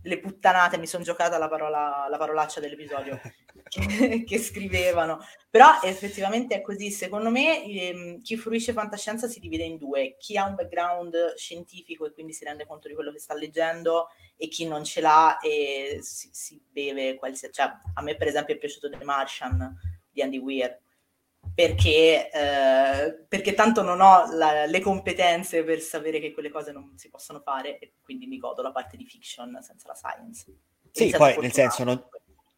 [0.00, 3.20] delle puttanate, mi sono giocata la, parola, la parolaccia dell'episodio,
[4.24, 5.20] che, scrivevano.
[5.50, 6.90] Però effettivamente è così.
[6.90, 10.16] Secondo me ehm, chi fruisce fantascienza si divide in due.
[10.18, 14.08] Chi ha un background scientifico e quindi si rende conto di quello che sta leggendo
[14.36, 17.54] e chi non ce l'ha e si, si beve qualsiasi...
[17.54, 19.74] Cioè, a me per esempio è piaciuto The Martian
[20.10, 20.80] di Andy Weir
[21.52, 26.94] perché, eh, perché tanto non ho la, le competenze per sapere che quelle cose non
[26.96, 30.56] si possono fare e quindi mi godo la parte di fiction senza la science.
[30.90, 32.02] Sì, poi nel senso non,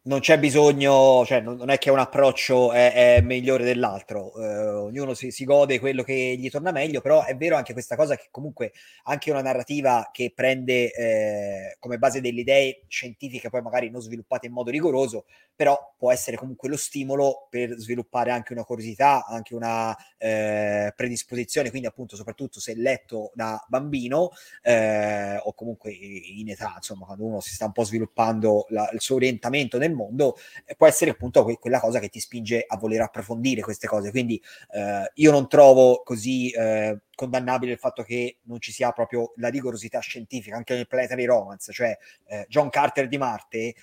[0.07, 5.13] non c'è bisogno, cioè non, è che un approccio è, è migliore dell'altro, eh, ognuno
[5.13, 8.27] si, si, gode quello che gli torna meglio, però è vero anche questa cosa che
[8.31, 8.71] comunque
[9.03, 14.47] anche una narrativa che prende eh, come base delle idee scientifiche, poi magari non sviluppate
[14.47, 19.55] in modo rigoroso, però può essere comunque lo stimolo per sviluppare anche una curiosità, anche
[19.55, 24.29] una eh, predisposizione, quindi appunto soprattutto se letto da bambino
[24.61, 29.01] eh, o comunque in età, insomma, quando uno si sta un po' sviluppando la, il
[29.01, 32.77] suo orientamento nel mondo, eh, può essere appunto que- quella cosa che ti spinge a
[32.77, 34.11] voler approfondire queste cose.
[34.11, 39.33] Quindi eh, io non trovo così eh, condannabile il fatto che non ci sia proprio
[39.37, 43.75] la rigorosità scientifica anche nel Planetary Romance, cioè eh, John Carter di Marte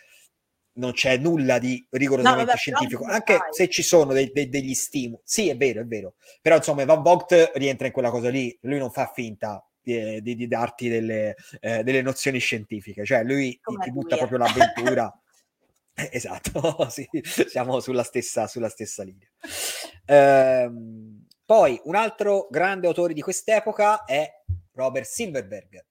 [0.74, 3.53] non c'è nulla di rigorosamente no, vabbè, scientifico, anche fai.
[3.53, 5.20] se ci sono dei, dei, degli stimoli.
[5.24, 6.14] Sì, è vero, è vero.
[6.40, 10.35] Però insomma, Van Vogt rientra in quella cosa lì, lui non fa finta di, di,
[10.35, 15.12] di darti delle, eh, delle, nozioni scientifiche, cioè lui ti, ti butta proprio l'avventura.
[15.94, 19.28] Eh, esatto, sì, siamo sulla stessa, sulla stessa linea.
[20.07, 24.28] Ehm, poi un altro grande autore di quest'epoca è
[24.72, 25.85] Robert Silverberg,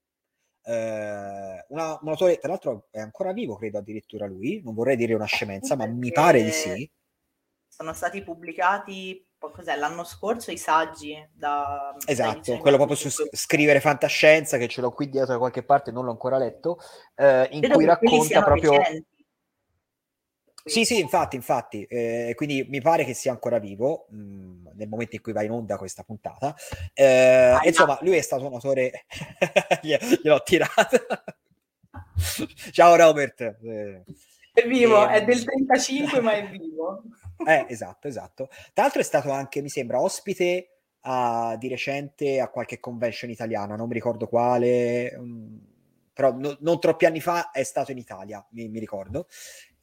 [0.66, 5.14] eh, una, un autore, tra l'altro è ancora vivo, credo addirittura lui, non vorrei dire
[5.14, 6.90] una scemenza, ma mi pare di sì.
[7.68, 11.96] Sono stati pubblicati cos'è, l'anno scorso i saggi da...
[12.06, 16.06] Esatto, quello proprio su scrivere fantascienza, che ce l'ho qui dietro da qualche parte, non
[16.06, 16.78] l'ho ancora letto,
[17.16, 18.72] eh, in Credo cui racconta proprio...
[18.72, 19.12] Recenti.
[20.66, 24.88] Sì, sì, infatti, infatti, eh, quindi mi pare che sia ancora vivo mh, mm, nel
[24.88, 26.56] momento in cui va in onda questa puntata.
[26.94, 29.06] Eh, ah, insomma, lui è stato un autore,
[29.84, 30.98] gliel'ho tirato.
[32.72, 33.42] Ciao Robert.
[33.42, 34.04] Eh,
[34.54, 37.04] è vivo, è del 35 ma è vivo.
[37.46, 38.48] Eh, esatto, esatto.
[38.74, 43.76] Tra l'altro è stato anche, mi sembra, ospite a, di recente a qualche convention italiana,
[43.76, 45.60] non mi ricordo quale, um,
[46.14, 49.28] però no, non troppi anni fa è stato in Italia, mi, mi ricordo.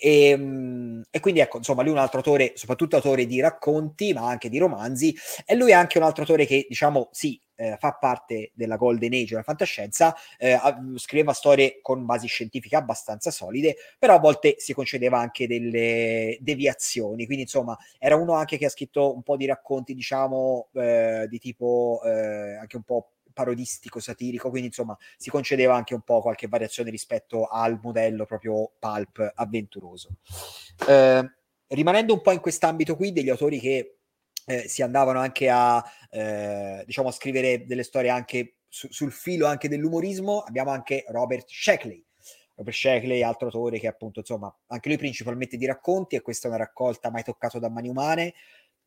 [0.02, 4.14] E, ehm, e, quindi ecco, insomma, lui è un altro autore, soprattutto autore di racconti,
[4.14, 7.76] ma anche di romanzi, e lui è anche un altro autore che, diciamo, sì, eh,
[7.78, 10.58] fa parte della Golden Age della fantascienza, eh,
[10.96, 17.26] scriveva storie con basi scientifiche abbastanza solide, però a volte si concedeva anche delle deviazioni,
[17.26, 21.38] quindi insomma era uno anche che ha scritto un po' di racconti, diciamo, eh, di
[21.38, 23.10] tipo eh, anche un po'
[23.40, 28.72] parodistico, satirico, quindi insomma si concedeva anche un po' qualche variazione rispetto al modello proprio
[28.78, 30.10] pulp avventuroso.
[30.86, 31.30] Eh,
[31.68, 33.96] rimanendo un po' in quest'ambito qui degli autori che
[34.46, 39.46] eh, si andavano anche a, eh, diciamo, a scrivere delle storie anche su, sul filo
[39.46, 42.04] anche dell'umorismo, abbiamo anche Robert Sheckley.
[42.56, 46.50] Robert Sheckley, altro autore che appunto, insomma, anche lui principalmente di racconti e questa è
[46.50, 48.34] una raccolta mai toccato da mani umane,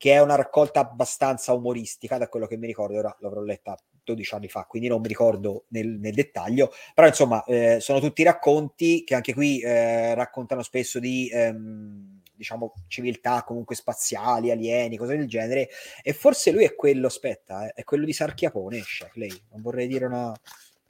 [0.03, 4.35] che è una raccolta abbastanza umoristica, da quello che mi ricordo, ora l'avrò letta 12
[4.35, 9.05] anni fa, quindi non mi ricordo nel, nel dettaglio, però insomma eh, sono tutti racconti
[9.05, 11.29] che anche qui eh, raccontano spesso di...
[11.31, 15.69] Ehm, diciamo civiltà comunque spaziali, alieni, cose del genere
[16.01, 20.05] e forse lui è quello, aspetta, eh, è quello di Sarchiapone, Shackley, non vorrei dire
[20.05, 20.37] una...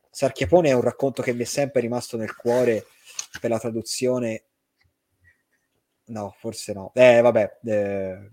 [0.10, 2.88] Sarchiapone è un racconto che mi è sempre rimasto nel cuore
[3.40, 4.46] per la traduzione
[6.06, 6.92] no, forse no.
[6.96, 8.32] Eh, vabbè, eh,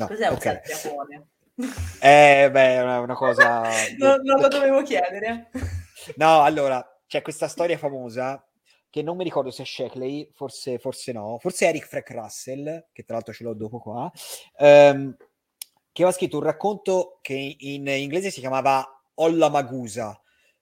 [0.00, 0.60] No, Cos'è un okay.
[0.64, 1.26] Sarchiapone?
[2.00, 3.60] Eh, beh, è una, una cosa...
[3.98, 5.50] non, non lo dovevo chiedere.
[6.16, 8.42] No, allora, c'è questa storia famosa
[8.88, 13.04] che non mi ricordo se è Shackley, forse, forse no, forse Eric Frank Russell, che
[13.04, 14.10] tra l'altro ce l'ho dopo qua,
[14.56, 15.14] ehm,
[15.92, 18.82] che aveva scritto un racconto che in inglese si chiamava
[19.16, 20.18] Olla Magusa,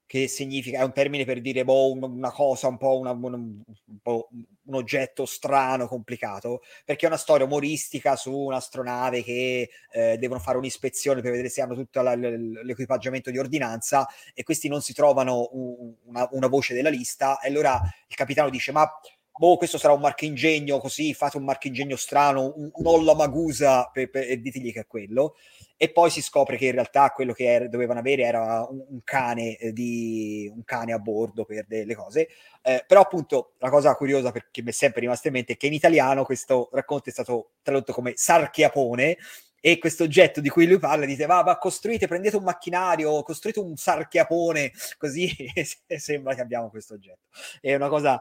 [0.08, 3.60] che significa, è un termine per dire boh, una cosa, un po', una, un,
[4.04, 10.56] un, oggetto strano, complicato, perché è una storia umoristica su un'astronave che eh, devono fare
[10.56, 15.50] un'ispezione per vedere se hanno tutto la, l'equipaggiamento di ordinanza e questi non si trovano
[15.52, 18.90] un, una, una, voce della lista e allora il capitano dice ma
[19.38, 24.10] boh, questo sarà un marchingegno così, fate un marchingegno strano, un, un olla magusa per,
[24.10, 25.34] per, e ditegli che è quello
[25.80, 29.00] e poi si scopre che in realtà quello che era, dovevano avere era un, un,
[29.04, 32.28] cane eh, di, un cane a bordo per delle cose.
[32.62, 35.68] Eh, però appunto la cosa curiosa perché mi è sempre rimasta in mente è che
[35.68, 39.18] in italiano questo racconto è stato tradotto come sarchiapone
[39.60, 43.60] e questo oggetto di cui lui parla dite va, va costruite, prendete un macchinario, costruite
[43.60, 45.30] un sarchiapone, così
[45.96, 47.28] sembra che abbiamo questo oggetto.
[47.60, 48.20] È una cosa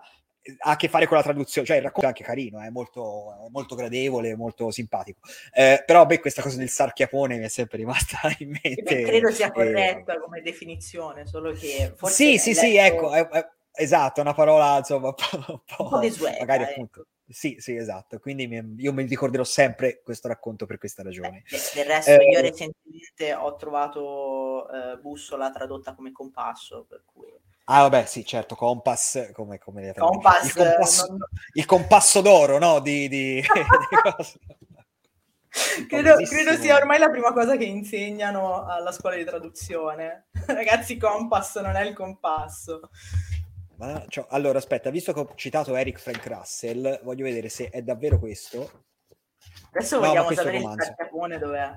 [0.60, 3.48] ha a che fare con la traduzione, cioè il racconto è anche carino, è molto,
[3.52, 5.20] molto gradevole, molto simpatico.
[5.54, 8.82] Eh, però beh, questa cosa del sarchiapone mi è sempre rimasta in mente.
[8.84, 12.62] Beh, credo sia corretta eh, come definizione, solo che forse Sì, sì, letto...
[12.62, 16.72] sì, ecco, è, è, esatto, una parola insomma un po', un po', desueta, magari ecco.
[16.72, 17.08] appunto.
[17.30, 18.20] Sì, sì, esatto.
[18.20, 21.44] Quindi mi, io mi ricorderò sempre questo racconto per questa ragione.
[21.50, 27.30] Beh, del resto, eh, io recentemente ho trovato eh, bussola tradotta come compasso, per cui
[27.70, 31.20] Ah, vabbè, sì, certo, Compass, come, come Compass, il, compasso, non...
[31.52, 32.80] il compasso d'oro, no?
[32.80, 33.48] Di, di, di
[35.86, 40.28] credo, credo, sia ormai la prima cosa che insegnano alla scuola di traduzione.
[40.48, 42.90] Ragazzi, Compass non è il compasso.
[43.76, 47.82] Ma, cioè, allora, aspetta, visto che ho citato Eric Frank Russell, voglio vedere se è
[47.82, 48.86] davvero questo.
[49.72, 51.70] Adesso no, vogliamo sapere il cartapone dov'è.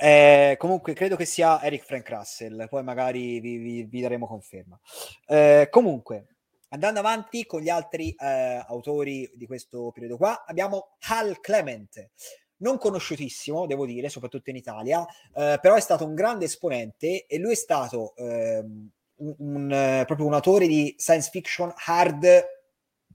[0.00, 4.78] Eh, comunque credo che sia Eric Frank Russell, poi magari vi, vi, vi daremo conferma.
[5.26, 6.26] Eh, comunque,
[6.68, 12.10] andando avanti con gli altri eh, autori di questo periodo qua, abbiamo Hal Clement,
[12.58, 17.38] non conosciutissimo, devo dire, soprattutto in Italia, eh, però è stato un grande esponente e
[17.38, 22.44] lui è stato ehm, un, un, eh, proprio un autore di science fiction hard,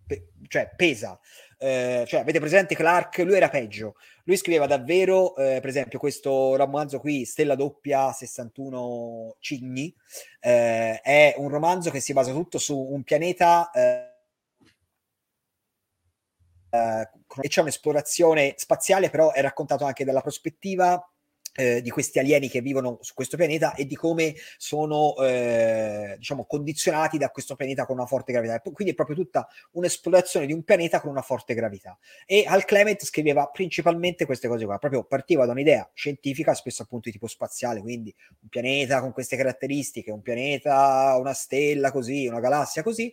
[0.05, 1.19] pe- cioè pesa.
[1.57, 3.19] Eh, cioè, avete presente Clark?
[3.19, 3.95] Lui era peggio.
[4.25, 9.93] Lui scriveva davvero, eh, per esempio, questo romanzo qui, Stella doppia 61 Cigni,
[10.39, 14.13] eh, è un romanzo che si basa tutto su un pianeta eh,
[16.69, 17.09] eh,
[17.41, 21.07] e c'è un'esplorazione spaziale, però è raccontato anche dalla prospettiva
[21.55, 26.45] eh, di questi alieni che vivono su questo pianeta e di come sono eh, diciamo
[26.45, 28.59] condizionati da questo pianeta con una forte gravità.
[28.59, 31.97] Quindi è proprio tutta un'esplorazione di un pianeta con una forte gravità.
[32.25, 37.03] E Al Clement scriveva principalmente queste cose qua, proprio partiva da un'idea scientifica, spesso appunto
[37.05, 42.39] di tipo spaziale, quindi un pianeta con queste caratteristiche, un pianeta, una stella così, una
[42.39, 43.11] galassia così,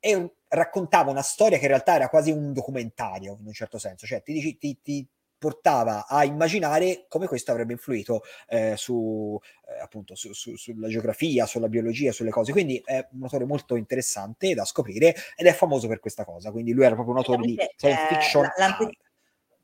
[0.00, 4.06] e raccontava una storia che in realtà era quasi un documentario in un certo senso,
[4.06, 10.14] cioè ti, ti, ti, portava a immaginare come questo avrebbe influito eh, su, eh, appunto,
[10.14, 12.52] su, su, sulla geografia, sulla biologia, sulle cose.
[12.52, 16.50] Quindi è un autore molto interessante da scoprire ed è famoso per questa cosa.
[16.50, 18.48] Quindi lui era proprio un autore di science fiction.
[18.56, 18.90] L'ante,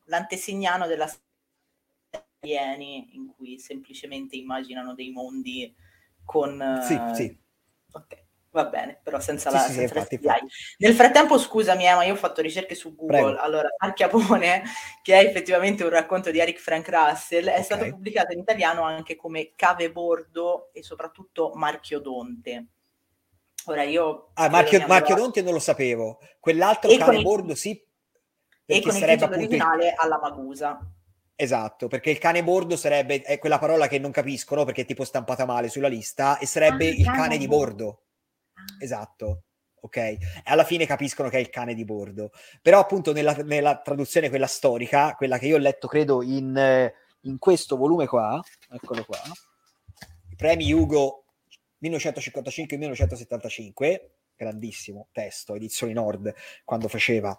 [0.05, 1.11] l'antesignano della
[2.41, 5.75] alieni in cui semplicemente immaginano dei mondi
[6.25, 6.81] con...
[6.83, 7.39] Sì, sì.
[7.93, 8.24] Ok
[8.55, 10.47] va bene, però senza la, sì, senza infatti, infatti.
[10.79, 13.23] Nel frattempo, scusami, eh, ma io ho fatto ricerche su Google.
[13.23, 13.41] Prego.
[13.41, 14.63] Allora, Archiapone,
[15.03, 17.65] che è effettivamente un racconto di Eric Frank Russell, è okay.
[17.65, 22.67] stato pubblicato in italiano anche come Cave Bordo e soprattutto Marchiodonte.
[23.67, 24.31] Ora io...
[24.35, 26.21] Ah, Marchio, Marchiodonte non lo sapevo.
[26.39, 27.83] Quell'altro e Cave Bordo sì.
[28.67, 29.95] E con il titolo originale il...
[29.97, 30.79] alla Magusa.
[31.37, 35.03] Esatto, perché il cane bordo sarebbe è quella parola che non capiscono perché è tipo
[35.03, 38.04] stampata male sulla lista e sarebbe ah, il cane di bordo.
[38.79, 39.43] Esatto.
[39.85, 42.31] Ok, e alla fine capiscono che è il cane di bordo.
[42.63, 46.91] Però, appunto, nella, nella traduzione, quella storica, quella che io ho letto, credo, in,
[47.23, 49.19] in questo volume qua, eccolo qua,
[50.37, 51.25] premi Hugo
[51.83, 54.01] 1955-1975,
[54.37, 57.37] grandissimo testo, edizioni Nord, quando faceva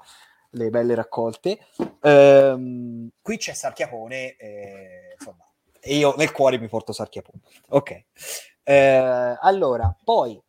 [0.51, 1.59] le belle raccolte.
[2.01, 5.47] Ehm, qui c'è Sarchiapone, eh, insomma,
[5.79, 7.39] e io nel cuore mi porto Sarchiapone.
[7.69, 8.03] Ok,
[8.63, 10.39] eh, allora, poi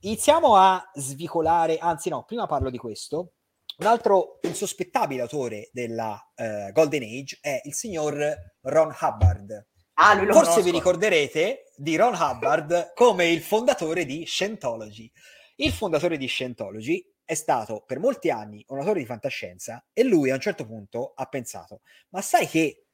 [0.00, 3.32] iniziamo a svicolare, anzi no, prima parlo di questo.
[3.78, 9.66] Un altro insospettabile autore della uh, Golden Age è il signor Ron Hubbard.
[9.94, 10.62] Ah, Forse conosco.
[10.62, 15.10] vi ricorderete di Ron Hubbard come il fondatore di Scientology.
[15.56, 20.30] Il fondatore di Scientology è stato per molti anni un autore di fantascienza e lui
[20.30, 22.86] a un certo punto ha pensato, ma sai che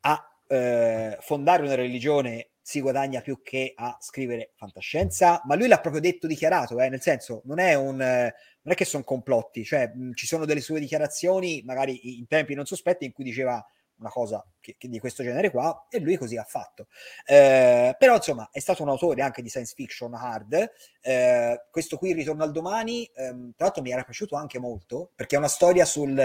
[0.00, 5.80] a eh, fondare una religione si guadagna più che a scrivere fantascienza, ma lui l'ha
[5.80, 9.90] proprio detto, dichiarato, eh, nel senso non è, un, non è che sono complotti, cioè
[9.94, 13.66] mh, ci sono delle sue dichiarazioni, magari in tempi non sospetti, in cui diceva
[14.00, 16.88] una cosa che, che di questo genere qua e lui così ha fatto.
[17.24, 20.70] Eh, però insomma è stato un autore anche di science fiction hard.
[21.00, 25.36] Eh, questo qui, Ritorno al domani, ehm, tra l'altro mi era piaciuto anche molto perché
[25.36, 26.22] è una storia sul...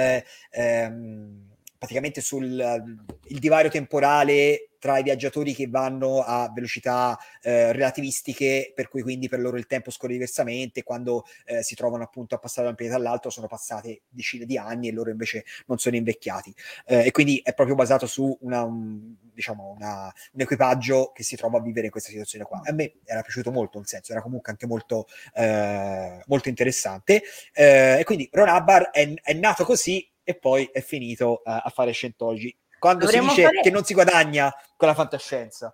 [0.52, 1.52] Ehm,
[1.84, 2.96] praticamente sul
[3.28, 9.40] divario temporale tra i viaggiatori che vanno a velocità eh, relativistiche, per cui quindi per
[9.40, 12.98] loro il tempo scorre diversamente, quando eh, si trovano appunto a passare da un pianeta
[12.98, 16.54] all'altro sono passate decine di anni e loro invece non sono invecchiati.
[16.86, 21.38] Eh, e quindi è proprio basato su una, un, diciamo una, un equipaggio che si
[21.38, 22.60] trova a vivere in questa situazione qua.
[22.66, 27.22] A me era piaciuto molto, nel senso, era comunque anche molto, eh, molto interessante.
[27.54, 31.72] Eh, e quindi Ron Hubbard è, è nato così e poi è finito uh, a
[31.74, 32.54] fare Scientology
[32.84, 33.62] quando Dovremmo si dice fare...
[33.62, 35.74] che non si guadagna con la fantascienza.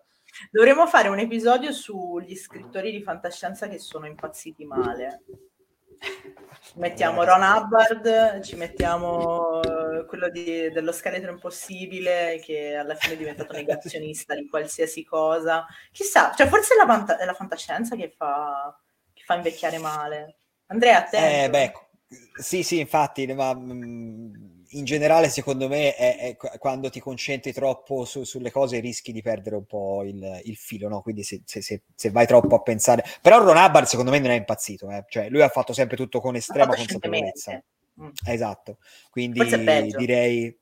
[0.51, 5.23] Dovremmo fare un episodio sugli scrittori di fantascienza che sono impazziti male.
[6.75, 13.17] Mettiamo Ron Hubbard, ci mettiamo eh, quello di, dello scheletro impossibile che alla fine è
[13.17, 15.65] diventato negazionista di qualsiasi cosa.
[15.91, 18.79] Chissà, cioè forse è la, fanta- è la fantascienza che fa,
[19.13, 20.35] che fa invecchiare male.
[20.67, 21.43] Andrea, a te.
[21.45, 21.71] Eh, beh,
[22.39, 27.51] sì, sì, infatti, ma mh, mm, in generale, secondo me, è, è quando ti concentri
[27.53, 31.01] troppo su, sulle cose rischi di perdere un po' il, il filo, no?
[31.01, 33.03] Quindi se, se, se, se, vai troppo a pensare...
[33.21, 35.05] Però Ron Hubbard, secondo me, non è impazzito, eh?
[35.09, 37.63] cioè lui ha fatto sempre tutto con estrema consapevolezza.
[38.01, 38.09] Mm.
[38.25, 38.77] Esatto,
[39.09, 39.39] quindi
[39.97, 40.57] direi...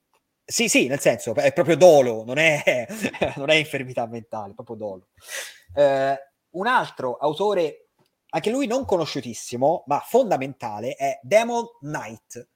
[0.50, 2.88] Sì, sì, nel senso, è proprio dolo, non è,
[3.36, 5.08] non è infermità mentale, è proprio dolo.
[5.76, 6.18] Eh,
[6.52, 7.90] un altro autore,
[8.30, 12.48] anche lui non conosciutissimo, ma fondamentale, è Demon Knight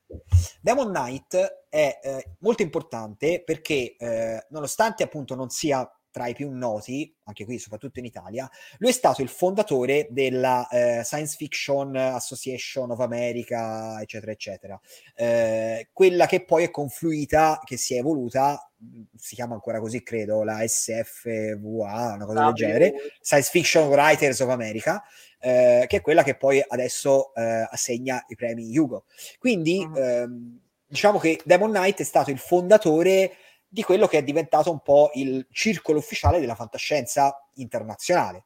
[0.61, 6.51] Demon Knight è eh, molto importante perché, eh, nonostante appunto non sia tra i più
[6.51, 11.95] noti, anche qui soprattutto in Italia, lui è stato il fondatore della eh, Science Fiction
[11.95, 14.79] Association of America, eccetera, eccetera.
[15.15, 18.69] Eh, quella che poi è confluita, che si è evoluta,
[19.15, 24.39] si chiama ancora così, credo, la SFVA, una cosa ah, del genere, Science Fiction Writers
[24.39, 25.03] of America,
[25.39, 29.05] eh, che è quella che poi adesso eh, assegna i premi Hugo.
[29.39, 29.97] Quindi uh-huh.
[29.97, 33.31] ehm, diciamo che Demon Knight è stato il fondatore
[33.73, 38.43] di quello che è diventato un po' il circolo ufficiale della fantascienza internazionale.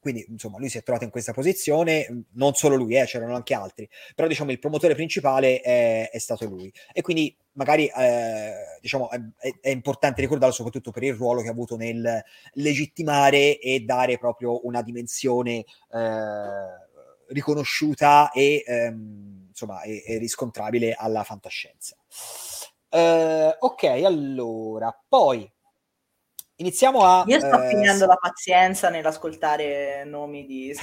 [0.00, 3.54] Quindi, insomma, lui si è trovato in questa posizione, non solo lui, eh, c'erano anche
[3.54, 6.72] altri, però diciamo il promotore principale è, è stato lui.
[6.92, 9.20] E quindi magari eh, diciamo, è,
[9.60, 12.20] è, importante ricordarlo soprattutto per il ruolo che ha avuto nel
[12.54, 16.86] legittimare e dare proprio una dimensione eh,
[17.28, 21.96] riconosciuta e, ehm, insomma, e, e riscontrabile alla fantascienza.
[22.90, 25.50] Uh, ok, allora, poi
[26.56, 27.24] iniziamo a...
[27.26, 30.74] Io sto uh, finendo la pazienza nell'ascoltare nomi di...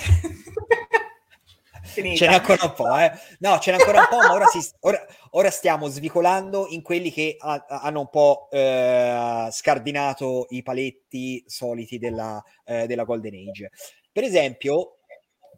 [1.83, 3.11] ce n'è ancora un po', eh?
[3.39, 7.11] No, ce n'è ancora un po', ma ora, si, ora, ora stiamo svicolando in quelli
[7.11, 13.71] che ha, hanno un po' eh, scardinato i paletti soliti della, eh, della Golden Age.
[14.11, 14.97] Per esempio,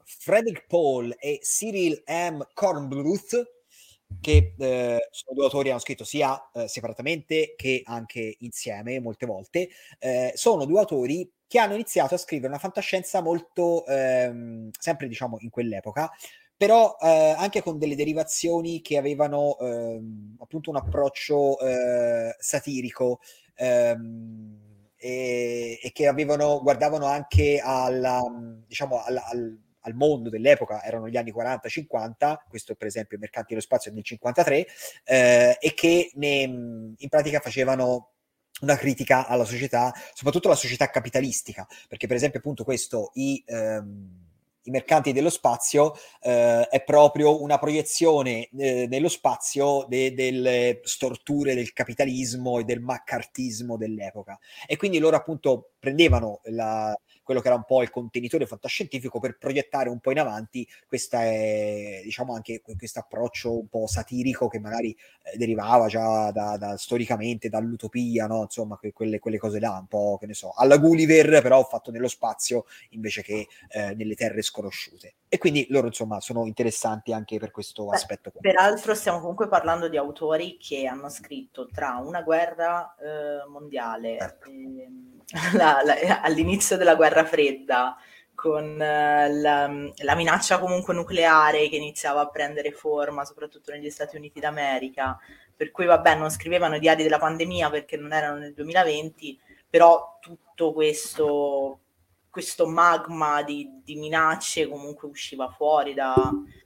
[0.03, 2.41] Frederick Paul e Cyril M.
[2.53, 3.56] Kornbluth
[4.21, 9.25] che eh, sono due autori che hanno scritto sia eh, separatamente che anche insieme molte
[9.25, 15.07] volte, eh, sono due autori che hanno iniziato a scrivere una fantascienza molto, ehm, sempre
[15.07, 16.11] diciamo in quell'epoca,
[16.55, 23.19] però eh, anche con delle derivazioni che avevano ehm, appunto un approccio eh, satirico
[23.55, 24.59] ehm,
[24.97, 28.19] e, e, che avevano, guardavano anche alla,
[28.67, 33.61] diciamo, alla, al al mondo dell'epoca erano gli anni 40-50, questo per esempio mercanti dello
[33.61, 34.67] spazio nel 53,
[35.05, 38.11] eh, e che ne, in pratica facevano
[38.61, 43.43] una critica alla società, soprattutto alla società capitalistica, perché per esempio appunto questo i...
[43.47, 44.25] Ehm,
[44.67, 51.55] i mercanti dello spazio eh, è proprio una proiezione eh, nello spazio de- delle storture
[51.55, 54.37] del capitalismo e del maccartismo dell'epoca.
[54.65, 59.37] E quindi loro appunto prendevano la, quello che era un po' il contenitore fantascientifico per
[59.37, 64.59] proiettare un po' in avanti questa è, diciamo anche questo approccio un po' satirico che
[64.59, 64.91] magari
[65.23, 68.41] eh, derivava già da, da, storicamente dall'utopia, no?
[68.41, 71.89] insomma que- quelle, quelle, cose là, un po' che ne so, alla Gulliver però fatto
[71.89, 75.15] nello spazio invece che eh, nelle terre sconosciute.
[75.29, 78.31] E quindi loro insomma sono interessanti anche per questo Beh, aspetto.
[78.31, 78.41] Qua.
[78.41, 84.49] Peraltro stiamo comunque parlando di autori che hanno scritto tra una guerra eh, mondiale, certo.
[84.49, 85.15] ehm,
[85.57, 85.76] la,
[86.21, 87.97] all'inizio della guerra fredda,
[88.37, 94.15] con eh, la, la, minaccia comunque nucleare che iniziava a prendere forma, soprattutto negli Stati
[94.15, 95.17] Uniti d'America,
[95.55, 100.19] per cui vabbè non scrivevano i diari della pandemia perché non erano nel 2020, però
[100.21, 101.79] tutto questo,
[102.29, 106.15] questo magma di, di minacce comunque usciva fuori da,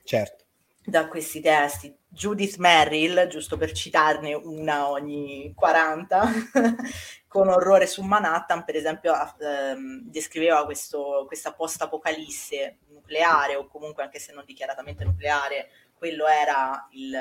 [0.03, 0.43] certo.
[0.83, 1.95] da questi testi.
[2.05, 6.21] Judith Merrill, giusto per citarne una ogni 40,
[7.31, 14.19] con orrore su Manhattan, per esempio, ehm, descriveva questo, questa post-apocalisse nucleare, o comunque anche
[14.19, 17.17] se non dichiaratamente nucleare, quello era il,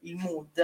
[0.00, 0.60] il mood,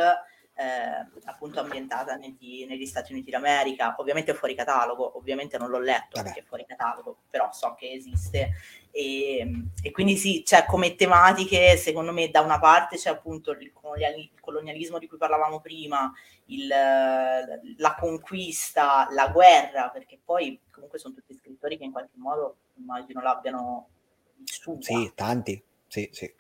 [0.54, 6.10] eh, appunto ambientata negli, negli, Stati Uniti d'America, ovviamente fuori catalogo, ovviamente non l'ho letto
[6.16, 6.24] Vabbè.
[6.24, 8.52] perché è fuori catalogo, però so che esiste
[8.94, 9.50] e,
[9.82, 14.30] e, quindi sì, c'è come tematiche, secondo me da una parte c'è appunto il, il
[14.38, 16.12] colonialismo di cui parlavamo prima,
[16.46, 22.56] il, la conquista, la guerra, perché poi comunque sono tutti scrittori che in qualche modo
[22.76, 23.88] immagino l'abbiano
[24.36, 24.84] vissuta.
[24.84, 26.30] Sì, tanti, sì, sì.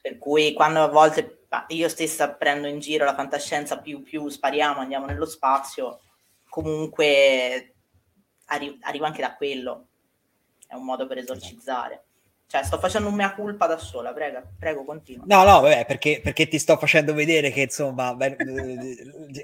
[0.00, 4.80] Per cui quando a volte io stessa prendo in giro la fantascienza più più spariamo,
[4.80, 6.00] andiamo nello spazio,
[6.48, 7.74] comunque
[8.46, 9.86] arri- arriva anche da quello,
[10.66, 12.04] è un modo per esorcizzare.
[12.50, 15.24] Cioè, sto facendo un mea culpa da sola, prego, prego continua.
[15.24, 18.16] No, no, vabbè, perché, perché, ti sto facendo vedere che, insomma,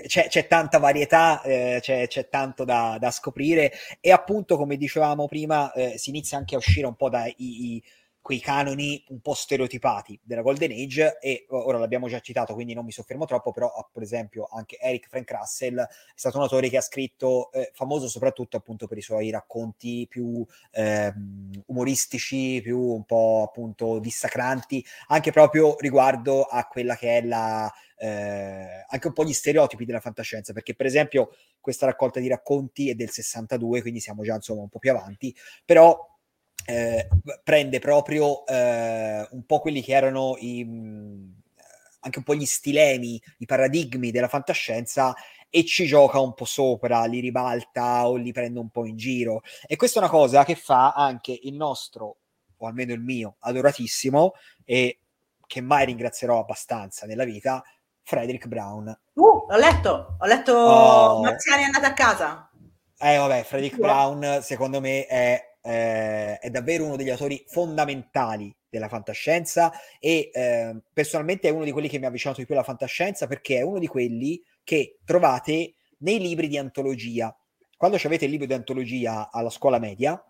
[0.09, 5.29] c'è, c'è, tanta varietà, eh, c'è, c'è, tanto da, da, scoprire e appunto, come dicevamo
[5.29, 7.33] prima, eh, si inizia anche a uscire un po' dai...
[7.39, 7.83] I,
[8.27, 12.85] quei canoni un po' stereotipati della Golden Age e ora l'abbiamo già citato quindi non
[12.85, 16.77] mi soffermo troppo però per esempio anche Eric Frank Russell è stato un autore che
[16.77, 21.15] ha scritto eh, famoso soprattutto appunto per i suoi racconti più eh,
[21.67, 28.85] umoristici più un po' appunto dissacranti anche proprio riguardo a quella che è la eh,
[28.89, 31.31] anche un po' gli stereotipi della fantascienza, perché per esempio
[31.63, 35.35] questa raccolta di racconti è del 62, quindi siamo già insomma un po' più avanti,
[35.65, 36.16] però
[36.67, 37.09] eh,
[37.43, 41.31] prende proprio eh, un po' quelli che erano i, mm,
[42.01, 45.15] anche un po' gli stilemi, i paradigmi della fantascienza
[45.49, 49.43] e ci gioca un po' sopra, li ribalta o li prende un po' in giro.
[49.67, 52.17] E questa è una cosa che fa anche il nostro,
[52.57, 54.33] o almeno il mio, adoratissimo
[54.65, 54.99] e
[55.47, 57.63] che mai ringrazierò abbastanza nella vita,
[58.03, 58.87] Frederick Brown.
[59.15, 61.23] Uh, l'ho letto, ho letto oh.
[61.23, 62.51] Marziani è andata a casa.
[62.99, 68.89] Eh vabbè, Frederick Brown secondo me è eh, è davvero uno degli autori fondamentali della
[68.89, 72.63] fantascienza e eh, personalmente è uno di quelli che mi ha avvicinato di più alla
[72.63, 77.37] fantascienza perché è uno di quelli che trovate nei libri di antologia.
[77.77, 80.23] Quando avete il libro di antologia alla scuola media,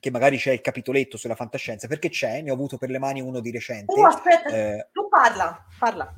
[0.00, 3.20] che magari c'è il capitoletto sulla fantascienza, perché c'è, ne ho avuto per le mani
[3.20, 3.92] uno di recente.
[3.92, 6.14] Oh, aspetta, eh, tu parla, parla.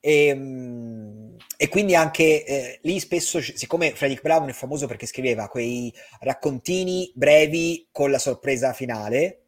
[0.00, 1.19] E, ehm,
[1.56, 7.12] e quindi anche eh, lì spesso, siccome Frederick Brown è famoso perché scriveva quei raccontini
[7.14, 9.42] brevi con la sorpresa finale.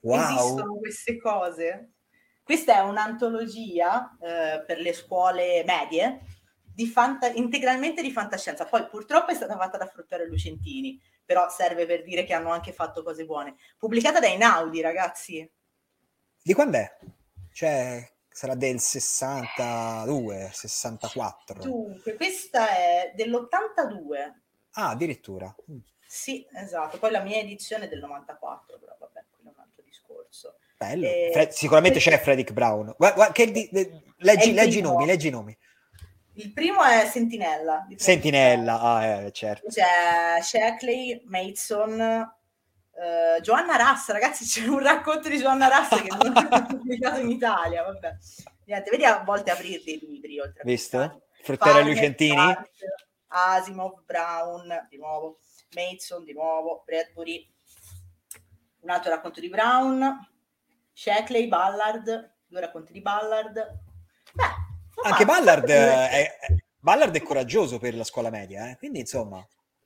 [0.00, 0.36] Wow!
[0.36, 1.92] Esistono queste cose.
[2.42, 6.20] Questa è un'antologia eh, per le scuole medie
[6.74, 8.66] di fanta- integralmente di fantascienza.
[8.66, 12.72] Poi purtroppo è stata fatta da Fruttore Lucentini, però serve per dire che hanno anche
[12.72, 13.54] fatto cose buone.
[13.78, 15.50] Pubblicata da Inaudi, ragazzi.
[16.42, 16.96] Di quando è?
[17.50, 21.62] Cioè, sarà del 62, 64.
[21.62, 24.32] Dunque, questa è dell'82.
[24.72, 25.54] Ah, addirittura.
[25.70, 25.78] Mm.
[26.04, 26.98] Sì, esatto.
[26.98, 30.56] Poi la mia edizione è del 94, però vabbè, quello è un altro discorso.
[30.76, 31.06] Bello.
[31.06, 31.30] E...
[31.32, 32.92] Fred, sicuramente c'è Frederick Brown.
[32.96, 33.68] Guarda, guarda, che di,
[34.16, 35.56] leggi, leggi i nomi, leggi i nomi.
[36.32, 37.86] Il primo è Sentinella.
[37.94, 39.68] Sentinella, ah, eh, certo.
[39.68, 42.34] C'è Shackley, Mason,
[42.94, 47.30] Uh, Giovanna Rassa, ragazzi, c'è un racconto di Giovanna Rassa che non è pubblicato in
[47.30, 47.82] Italia.
[47.82, 48.16] Vabbè.
[48.66, 50.40] Niente, vedi a volte aprirli i libri.
[50.40, 51.22] Oltre Visto?
[51.42, 52.56] Fruttera Lucentini.
[53.28, 55.40] Asimov, Brown, di nuovo,
[55.74, 57.52] Mason, di nuovo, Bradbury,
[58.80, 60.28] un altro racconto di Brown,
[60.92, 63.54] Shackley, Ballard, due racconti di Ballard.
[64.32, 66.36] Beh, Anche Ballard è,
[66.78, 68.76] Ballard è coraggioso per la scuola media, eh?
[68.76, 69.44] quindi insomma...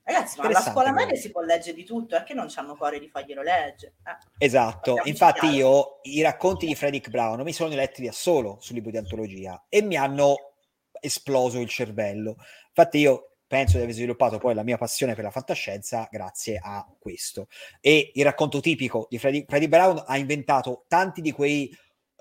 [0.09, 2.99] Ragazzi, ma alla scuola media si può leggere di tutto, è che non hanno cuore
[2.99, 3.93] di farglielo leggere.
[4.03, 4.45] Eh.
[4.45, 8.89] Esatto, infatti io i racconti di Frederick Brown mi sono letti da solo sul libro
[8.89, 10.53] di antologia e mi hanno
[10.99, 12.37] esploso il cervello.
[12.69, 16.87] Infatti io penso di aver sviluppato poi la mia passione per la fantascienza grazie a
[16.99, 17.47] questo.
[17.79, 21.71] E il racconto tipico di Freddy, Freddy Brown ha inventato tanti di quei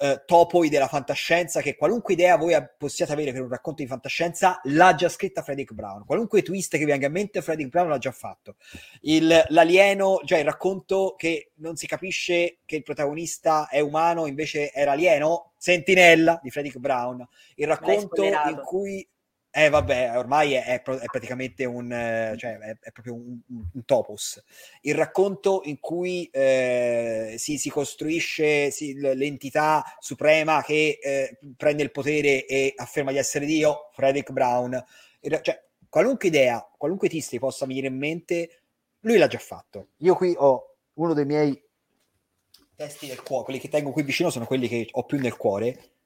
[0.01, 4.61] eh, topoi della fantascienza che qualunque idea voi possiate avere per un racconto di fantascienza
[4.65, 6.05] l'ha già scritta Frederick Brown.
[6.05, 8.57] Qualunque twist che vi venga in mente Frederick Brown l'ha già fatto.
[9.03, 14.73] Il, l'alieno cioè il racconto che non si capisce che il protagonista è umano invece
[14.73, 17.27] era alieno Sentinella di Frederick Brown.
[17.57, 19.07] Il racconto in cui
[19.61, 21.89] Eh vabbè, ormai è, è, è praticamente un,
[22.39, 24.41] cioè, è, è proprio un, un, topos.
[24.83, 31.91] Il racconto in cui eh, si, si, costruisce si, l'entità suprema che eh, prende il
[31.91, 34.81] potere e afferma di essere Dio, Frederick Brown.
[35.21, 38.61] Cioè, qualunque idea, qualunque tista possa venire in mente,
[39.01, 39.89] lui l'ha già fatto.
[39.97, 41.61] Io qui ho uno dei miei
[42.77, 45.98] testi del cuore, quelli che tengo qui vicino sono quelli che ho più nel cuore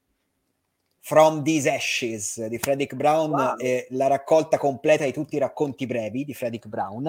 [1.05, 3.57] From These Ashes di Frederick Brown, wow.
[3.57, 7.07] eh, la raccolta completa di tutti i racconti brevi di Frederick Brown,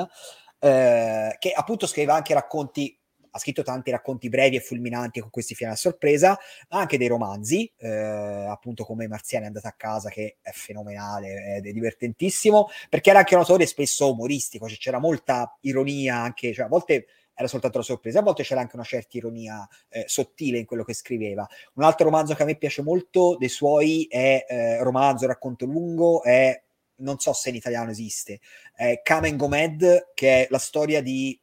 [0.57, 2.97] eh, che appunto scriveva anche racconti
[3.35, 6.37] ha scritto tanti racconti brevi e fulminanti con questi finali a sorpresa,
[6.69, 11.55] ma anche dei romanzi, eh, appunto come Marziani è andata a casa, che è fenomenale
[11.55, 16.53] ed è divertentissimo, perché era anche un autore spesso umoristico, cioè c'era molta ironia anche,
[16.53, 18.19] cioè a volte era soltanto la sorpresa.
[18.19, 21.47] A volte c'era anche una certa ironia eh, sottile in quello che scriveva.
[21.73, 26.23] Un altro romanzo che a me piace molto dei suoi è eh, romanzo, racconto lungo,
[26.23, 26.61] è
[26.95, 28.39] non so se in italiano esiste,
[28.73, 31.37] è Kamen Gomed, che è la storia di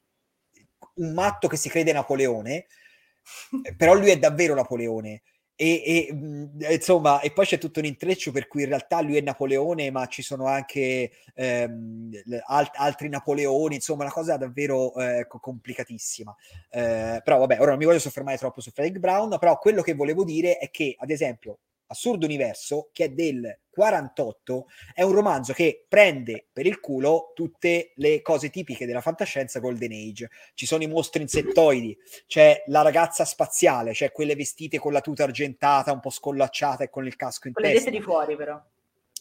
[0.95, 2.67] un matto che si crede Napoleone,
[3.77, 5.23] però lui è davvero Napoleone
[5.61, 9.19] e, e mh, insomma, e poi c'è tutto un intreccio per cui in realtà lui
[9.19, 12.11] è Napoleone, ma ci sono anche ehm,
[12.47, 16.35] alt- altri Napoleoni, insomma, una cosa davvero eh, complicatissima.
[16.71, 19.95] Eh, però vabbè, ora non mi voglio soffermare troppo su Frank Brown, però quello che
[19.95, 21.59] volevo dire è che, ad esempio,
[21.91, 27.93] Assurdo Universo, che è del 48, è un romanzo che prende per il culo tutte
[27.97, 30.31] le cose tipiche della fantascienza Golden Age.
[30.55, 35.25] Ci sono i mostri insettoidi, c'è la ragazza spaziale, c'è quelle vestite con la tuta
[35.25, 37.85] argentata, un po' scollacciata e con il casco in con testa.
[37.85, 38.63] Con le di fuori però.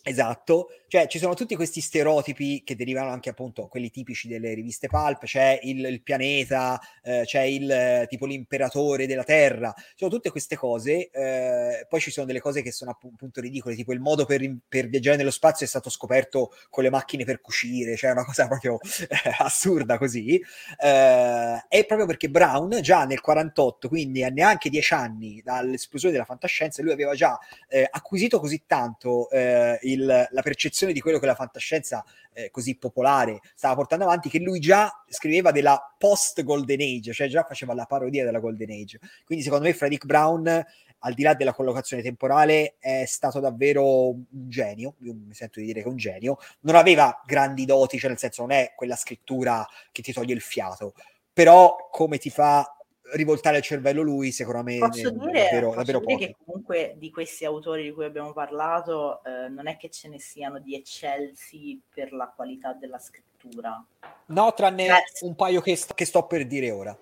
[0.02, 4.88] Esatto, cioè ci sono tutti questi stereotipi che derivano anche appunto quelli tipici delle riviste
[4.88, 10.56] pulp, c'è il, il pianeta, eh, c'è il tipo l'imperatore della Terra, sono tutte queste
[10.56, 14.42] cose, eh, poi ci sono delle cose che sono appunto ridicole, tipo il modo per,
[14.68, 18.48] per, viaggiare nello spazio è stato scoperto con le macchine per cucire, cioè una cosa
[18.50, 20.42] proprio eh, assurda così,
[20.82, 26.26] eh, è proprio perché Brown già nel 48, quindi a neanche dieci anni dall'esplosione della
[26.26, 27.38] fantascienza, lui aveva già
[27.68, 32.76] eh, acquisito così tanto eh, il, la percezione di quello che la fantascienza eh, così
[32.78, 37.74] popolare stava portando avanti, che lui già scriveva della post Golden Age, cioè già faceva
[37.74, 39.00] la parodia della Golden Age.
[39.26, 40.66] Quindi secondo me Frederick Brown,
[41.00, 45.66] al di là della collocazione temporale, è stato davvero un genio, io mi sento di
[45.68, 48.96] dire che è un genio, non aveva grandi doti, cioè nel senso non è quella
[48.96, 50.94] scrittura che ti toglie il fiato,
[51.32, 52.74] però come ti fa
[53.14, 57.46] rivoltare il cervello lui sicuramente posso dire, davvero, posso davvero dire che comunque di questi
[57.46, 62.14] autori di cui abbiamo parlato eh, non è che ce ne siano di eccelsi per
[62.14, 63.84] la qualità della scrittura
[64.28, 66.98] no tranne Beh, un paio che, sto, che sto per dire ora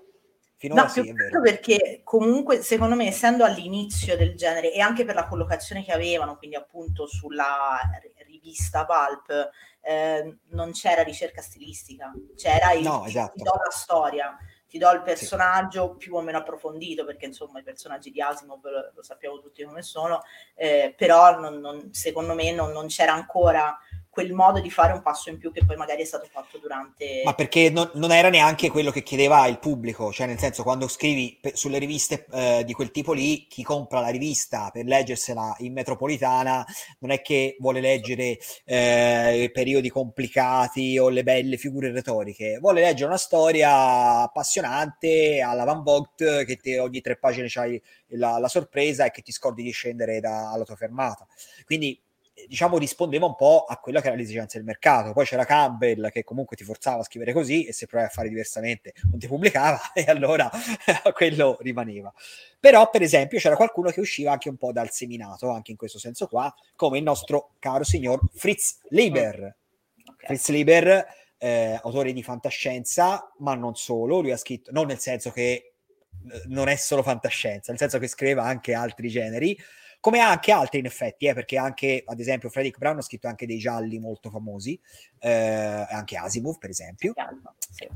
[0.59, 1.39] Finora no, sì, è vero.
[1.39, 6.35] perché comunque secondo me essendo all'inizio del genere e anche per la collocazione che avevano,
[6.35, 7.79] quindi appunto sulla
[8.25, 9.51] rivista Pulp,
[9.81, 13.43] eh, non c'era ricerca stilistica, c'era il no, esatto.
[13.43, 14.35] la storia
[14.68, 16.05] ti do il personaggio sì.
[16.05, 19.82] più o meno approfondito, perché insomma i personaggi di Asimov lo, lo sappiamo tutti come
[19.82, 20.22] sono,
[20.55, 23.78] eh, però non, non, secondo me non, non, c'era ancora
[24.18, 27.22] quel modo di fare un passo in più che poi magari è stato fatto durante...
[27.24, 30.88] Ma perché non, non era neanche quello che chiedeva il pubblico, cioè nel senso quando
[30.88, 35.57] scrivi pe- sulle riviste eh, di quel tipo lì, chi compra la rivista per leggersela
[35.59, 36.65] in metropolitana
[37.01, 43.09] non è che vuole leggere eh, periodi complicati o le belle figure retoriche, vuole leggere
[43.09, 47.80] una storia appassionante alla Van Vogt che te, ogni tre pagine c'hai
[48.13, 51.28] la, la sorpresa e che ti scordi di scendere dalla tua fermata.
[51.65, 52.01] Quindi
[52.47, 55.13] diciamo rispondeva un po' a quella che era l'esigenza del mercato.
[55.13, 58.29] Poi c'era Campbell che comunque ti forzava a scrivere così e se provavi a fare
[58.29, 60.49] diversamente non ti pubblicava e allora
[61.13, 62.13] quello rimaneva.
[62.59, 65.99] Però per esempio c'era qualcuno che usciva anche un po' dal seminato, anche in questo
[65.99, 69.39] senso qua, come il nostro caro signor Fritz Lieber.
[69.41, 70.11] Mm.
[70.13, 70.27] Okay.
[70.27, 71.05] Fritz Lieber,
[71.38, 75.73] eh, autore di fantascienza, ma non solo, lui ha scritto, non nel senso che
[76.31, 79.57] eh, non è solo fantascienza, nel senso che scriveva anche altri generi,
[80.07, 83.45] come anche altri in effetti, eh, perché anche ad esempio Frederick Brown ha scritto anche
[83.45, 84.79] dei gialli molto famosi,
[85.19, 87.13] eh, anche Asimov per esempio.
[87.69, 87.89] Sì.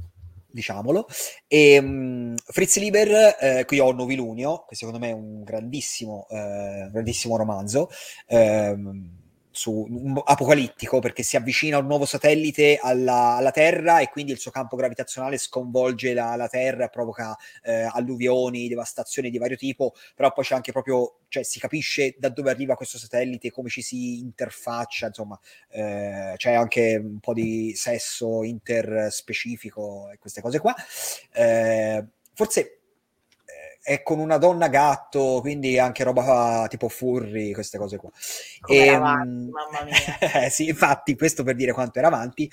[0.46, 1.08] Diciamolo,
[1.48, 6.90] e um, Fritz Lieber, eh, qui ho Novilunio, che secondo me è un grandissimo, eh,
[6.92, 7.90] grandissimo romanzo.
[8.28, 9.21] Ehm,
[9.52, 9.86] su,
[10.24, 14.76] apocalittico perché si avvicina un nuovo satellite alla, alla, Terra e quindi il suo campo
[14.76, 20.56] gravitazionale sconvolge la, la Terra, provoca eh, alluvioni, devastazioni di vario tipo, però poi c'è
[20.56, 25.40] anche proprio, cioè si capisce da dove arriva questo satellite, come ci si interfaccia, insomma,
[25.70, 30.74] eh, c'è anche un po' di sesso interspecifico e queste cose qua.
[31.34, 32.81] Eh, forse
[33.82, 38.12] è con una donna gatto, quindi anche roba tipo furry, queste cose qua.
[38.68, 40.50] E, avanti, mamma mia.
[40.50, 42.50] sì, infatti, questo per dire quanto era avanti.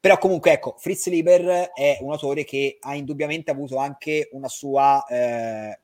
[0.00, 5.04] Però comunque, ecco, Fritz Lieber è un autore che ha indubbiamente avuto anche una sua
[5.06, 5.78] eh,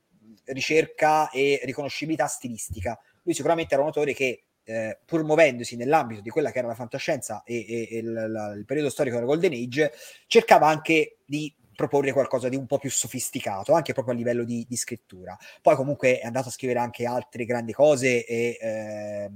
[0.45, 2.99] ricerca e riconoscibilità stilistica.
[3.23, 6.75] Lui sicuramente era un autore che eh, pur muovendosi nell'ambito di quella che era la
[6.75, 9.93] fantascienza e, e, e il, la, il, periodo storico della Golden Age,
[10.27, 14.67] cercava anche di proporre qualcosa di un po' più sofisticato, anche proprio a livello di,
[14.69, 15.37] di scrittura.
[15.63, 18.59] Poi comunque è andato a scrivere anche altre grandi cose e...
[18.61, 19.31] Eh,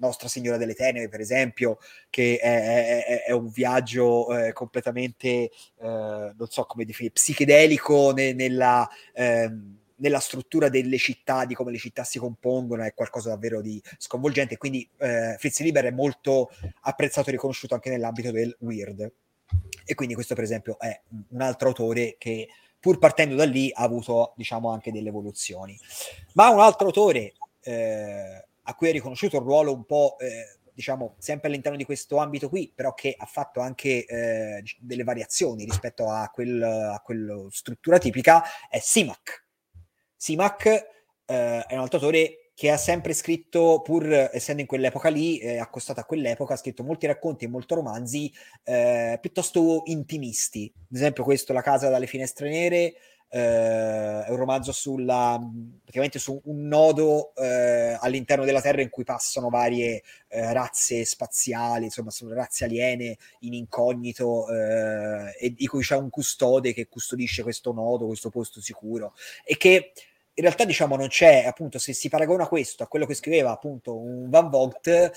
[0.00, 1.78] nostra Signora delle Tenebre, per esempio,
[2.08, 8.32] che è, è, è un viaggio eh, completamente, eh, non so come definire, psichedelico ne,
[8.32, 9.50] nella, eh,
[9.96, 14.56] nella, struttura delle città, di come le città si compongono, è qualcosa davvero di sconvolgente.
[14.56, 16.50] Quindi eh, Fritz Lieber è molto
[16.82, 19.12] apprezzato e riconosciuto anche nell'ambito del weird.
[19.84, 22.48] E quindi questo, per esempio, è un altro autore che
[22.78, 25.78] pur partendo da lì ha avuto diciamo anche delle evoluzioni
[26.32, 31.16] ma un altro autore eh, a cui è riconosciuto un ruolo un po', eh, diciamo,
[31.18, 36.08] sempre all'interno di questo ambito qui, però che ha fatto anche eh, delle variazioni rispetto
[36.08, 39.44] a, quel, a quella struttura tipica, è Simac.
[40.16, 40.84] Simac eh,
[41.66, 46.00] è un altro autore che ha sempre scritto, pur essendo in quell'epoca lì, eh, accostato
[46.00, 48.30] a quell'epoca, ha scritto molti racconti e molti romanzi
[48.64, 50.70] eh, piuttosto intimisti.
[50.76, 52.94] Ad esempio questo, La casa dalle finestre nere,
[53.30, 55.40] eh, è un romanzo sulla,
[55.80, 61.86] praticamente su un nodo eh, all'interno della Terra in cui passano varie eh, razze spaziali,
[61.86, 67.42] insomma, sono razze aliene in incognito eh, e di cui c'è un custode che custodisce
[67.42, 69.14] questo nodo, questo posto sicuro
[69.46, 69.92] e che
[70.40, 73.94] in realtà diciamo non c'è, appunto, se si paragona questo a quello che scriveva appunto
[73.94, 75.12] un Van Vogt, eh,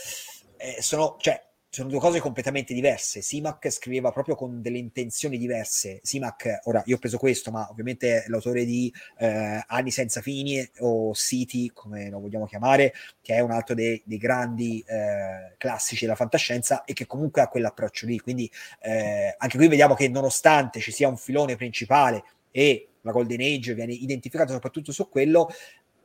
[0.82, 3.21] sono, cioè, sono due cose completamente diverse.
[3.21, 6.01] Simac scriveva proprio con delle intenzioni diverse.
[6.03, 10.69] Simac, ora io ho preso questo, ma ovviamente è l'autore di eh, Anni senza fini
[10.80, 16.03] o City, come lo vogliamo chiamare, che è un altro dei, dei grandi eh, classici
[16.03, 18.19] della fantascienza e che comunque ha quell'approccio lì.
[18.19, 18.51] Quindi
[18.82, 23.74] eh, anche qui vediamo che nonostante ci sia un filone principale e la Golden Age
[23.74, 25.47] viene identificata soprattutto su quello,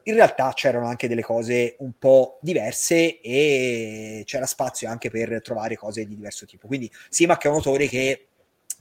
[0.05, 5.77] in realtà c'erano anche delle cose un po' diverse e c'era spazio anche per trovare
[5.77, 6.67] cose di diverso tipo.
[6.67, 8.29] Quindi Simac è un autore che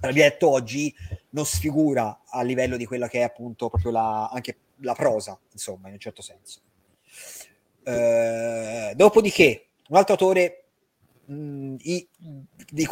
[0.02, 0.94] abbiamo detto oggi
[1.32, 5.88] non sfigura a livello di quella che è appunto proprio la, anche la prosa, insomma,
[5.88, 6.62] in un certo senso.
[7.84, 10.64] Uh, dopodiché, un altro autore
[11.26, 12.08] mh, i,
[12.70, 12.84] di